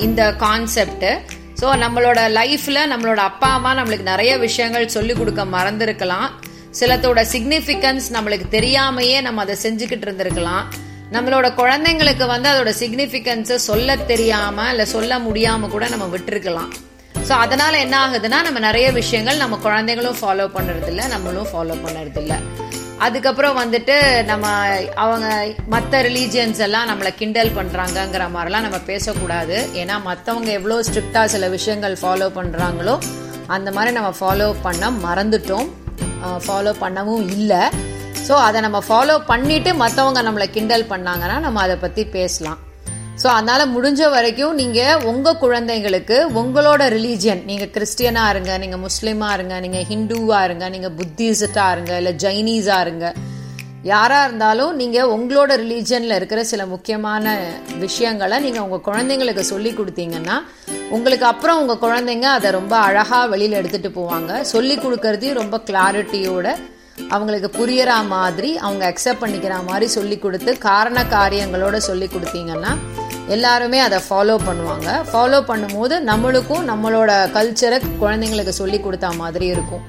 இந்த 0.06 0.22
கான்செப்ட் 0.44 1.08
ஸோ 1.60 1.68
நம்மளோட 1.84 2.20
லைஃப்ல 2.36 2.82
நம்மளோட 2.90 3.20
அப்பா 3.30 3.48
அம்மா 3.56 3.70
நம்மளுக்கு 3.78 4.06
நிறைய 4.10 4.32
விஷயங்கள் 4.44 4.92
சொல்லிக் 4.94 5.18
கொடுக்க 5.20 5.42
மறந்துருக்கலாம். 5.56 6.28
சிலத்தோட 6.78 7.20
சிக்னிஃபிகன்ஸ் 7.32 8.06
நம்மளுக்கு 8.16 8.46
தெரியாமையே 8.54 9.18
நம்ம 9.26 9.42
அதை 9.46 9.56
செஞ்சுக்கிட்டு 9.64 10.06
இருந்திருக்கலாம். 10.08 10.64
நம்மளோட 11.16 11.46
குழந்தைங்களுக்கு 11.60 12.26
வந்து 12.34 12.48
அதோட 12.52 12.72
சிக்னிஃபிகன்ஸை 12.82 13.58
சொல்ல 13.68 13.96
தெரியாம 14.12 14.68
இல்லை 14.72 14.86
சொல்ல 14.94 15.18
முடியாம 15.26 15.68
கூட 15.74 15.86
நம்ம 15.94 16.06
விட்டுருக்கலாம். 16.14 16.70
ஸோ 17.30 17.36
அதனால 17.42 17.74
என்ன 17.82 17.96
ஆகுதுன்னா 18.04 18.38
நம்ம 18.46 18.60
நிறைய 18.64 18.86
விஷயங்கள் 18.98 19.36
நம்ம 19.40 19.56
குழந்தைங்களும் 19.64 20.16
ஃபாலோ 20.20 20.46
பண்ணுறதில்ல 20.54 21.02
நம்மளும் 21.12 21.46
ஃபாலோ 21.50 21.74
பண்ணுறதில்ல 21.82 22.34
அதுக்கப்புறம் 23.04 23.58
வந்துட்டு 23.60 23.96
நம்ம 24.30 24.46
அவங்க 25.02 25.28
மற்ற 25.74 26.00
ரிலீஜியன்ஸ் 26.06 26.60
எல்லாம் 26.66 26.88
நம்மளை 26.90 27.10
கிண்டல் 27.20 27.52
பண்ணுறாங்கங்கிற 27.58 28.24
மாதிரிலாம் 28.36 28.66
நம்ம 28.66 28.78
பேசக்கூடாது. 28.88 29.56
ஏன்னா 29.82 29.96
மற்றவங்க 30.08 30.50
எவ்வளோ 30.58 30.78
ஸ்ட்ரிக்டாக 30.88 31.32
சில 31.34 31.48
விஷயங்கள் 31.56 31.94
ஃபாலோ 32.02 32.28
பண்ணுறாங்களோ 32.38 32.94
அந்த 33.56 33.70
மாதிரி 33.76 33.92
நம்ம 33.98 34.10
ஃபாலோ 34.20 34.48
பண்ண 34.66 34.90
மறந்துட்டோம். 35.06 35.68
ஃபாலோ 36.46 36.72
பண்ணவும் 36.82 37.24
இல்லை. 37.36 37.62
ஸோ 38.26 38.36
அதை 38.48 38.60
நம்ம 38.66 38.80
ஃபாலோ 38.88 39.16
பண்ணிட்டு 39.30 39.72
மற்றவங்க 39.84 40.22
நம்மளை 40.28 40.48
கிண்டல் 40.58 40.90
பண்ணாங்கன்னா 40.94 41.38
நம்ம 41.46 41.62
அதை 41.66 41.78
பற்றி 41.86 42.04
பேசலாம். 42.18 42.60
ஸோ 43.22 43.26
அதனால 43.28 43.66
முடிஞ்ச 43.66 44.10
வரைக்கும் 44.10 44.54
நீங்க 44.54 44.80
உங்க 45.04 45.36
குழந்தைங்களுக்கு 45.40 46.16
உங்களோட 46.34 46.82
ரிலீஜியன் 46.88 47.42
நீங்க 47.44 47.64
கிறிஸ்டியனா 47.64 48.28
இருங்க 48.30 48.58
நீங்க 48.58 48.76
முஸ்லீமா 48.76 49.32
இருங்க 49.32 49.60
நீங்க 49.60 49.78
ஹிந்துவா 49.90 50.44
இருங்க 50.44 50.68
நீங்க 50.68 50.88
புத்திஸ்டா 50.90 51.72
இருங்க 51.72 51.96
இல்ல 51.96 52.10
ஜைனீஸா 52.22 52.78
இருங்க. 52.80 53.06
யாரா 53.84 54.24
இருந்தாலும் 54.24 54.76
நீங்க 54.76 55.06
உங்களோட 55.08 55.52
ரிலீஜியன்ல 55.56 56.14
இருக்கிற 56.14 56.44
சில 56.44 56.66
முக்கியமான 56.66 57.26
விஷயங்களை 57.78 58.38
நீங்க 58.40 58.60
உங்க 58.62 58.90
குழந்தைங்களுக்கு 58.90 59.40
சொல்லி 59.52 59.70
கொடுத்தீங்கன்னா 59.70 60.36
உங்களுக்கு 60.90 61.26
அப்புறம் 61.26 61.60
உங்க 61.60 61.74
குழந்தைங்க 61.86 62.24
அதை 62.30 62.50
ரொம்ப 62.50 62.76
அழகா 62.78 63.26
வெளியில 63.26 63.52
எடுத்துட்டு 63.52 63.88
போவாங்க. 64.00 64.42
சொல்லி 64.52 64.76
கொடுக்கறதையும் 64.76 65.40
ரொம்ப 65.42 65.58
கிளாரிட்டியோட 65.68 66.48
அவங்களுக்கு 67.10 67.48
புரியற 67.58 67.90
மாதிரி 68.06 68.58
அவங்க 68.58 68.84
அக்செப்ட் 68.90 69.22
பண்ணிக்கிற 69.22 69.64
மாதிரி 69.64 69.86
சொல்லி 69.88 70.18
கொடுத்து 70.18 70.58
காரண 70.58 71.04
காரியங்களோட 71.12 71.76
சொல்லி 71.88 72.06
கொடுத்தீங்கன்னா 72.06 72.72
எல்லாருமே 73.36 73.78
அதை 73.86 73.98
ஃபாலோ 74.06 74.36
பண்ணுவாங்க. 74.48 74.88
ஃபாலோ 75.10 75.38
பண்ணும்போது 75.50 75.96
நம்மளுக்கும் 76.10 76.64
நம்மளோட 76.70 77.10
கல்ச்சரை 77.36 77.78
குழந்தைங்களுக்கு 78.02 78.54
சொல்லி 78.60 78.78
கொடுத்தா 78.86 79.10
மாதிரி 79.22 79.46
இருக்கும். 79.54 79.82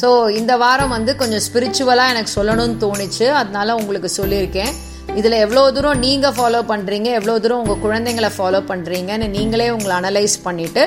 ஸோ 0.00 0.08
இந்த 0.38 0.52
வாரம் 0.62 0.92
வந்து 0.96 1.12
கொஞ்சம் 1.20 1.44
ஸ்பிரிச்சுவலாக 1.46 2.12
எனக்கு 2.14 2.32
சொல்லணும்னு 2.38 2.76
தோணுச்சு. 2.84 3.26
அதனால 3.40 3.76
உங்களுக்கு 3.80 4.10
சொல்லியிருக்கேன். 4.20 4.72
இதில் 5.20 5.36
எவ்வளோ 5.44 5.62
தூரம் 5.76 6.00
நீங்கள் 6.04 6.34
ஃபாலோ 6.36 6.60
பண்ணுறீங்க 6.70 7.08
எவ்வளோ 7.18 7.34
தூரம் 7.44 7.62
உங்கள் 7.62 7.82
குழந்தைங்களை 7.84 8.30
ஃபாலோ 8.36 8.60
பண்ணுறீங்கன்னு 8.70 9.26
நீங்களே 9.36 9.68
உங்களை 9.76 9.94
அனலைஸ் 10.00 10.36
பண்ணிவிட்டு 10.46 10.84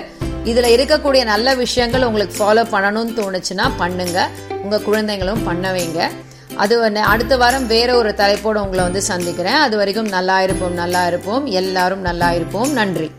இதில் 0.52 0.74
இருக்கக்கூடிய 0.76 1.22
நல்ல 1.34 1.56
விஷயங்கள் 1.64 2.08
உங்களுக்கு 2.10 2.36
ஃபாலோ 2.42 2.64
பண்ணணும்னு 2.74 3.14
தோணுச்சுன்னா 3.20 3.66
பண்ணுங்கள் 3.82 4.32
உங்கள் 4.64 4.86
குழந்தைங்களும் 4.88 5.46
பண்ண 5.50 5.72
வைங்க. 5.76 6.02
அது 6.64 6.76
அடுத்த 7.14 7.38
வாரம் 7.38 7.68
வேற 7.68 7.90
ஒரு 8.02 8.12
தலைப்போடு 8.14 8.62
உங்களை 8.62 8.84
வந்து 8.84 9.02
சந்திக்கிறேன். 9.02 9.62
அது 9.66 9.78
வரைக்கும் 9.78 10.12
நல்லா 10.16 10.38
இருப்போம் 10.42 10.78
நல்லா 10.84 11.08
இருப்போம். 11.08 11.46
எல்லாரும் 11.62 12.04
நல்லா 12.10 12.30
இருப்போம். 12.32 12.72
நன்றி. 12.80 13.10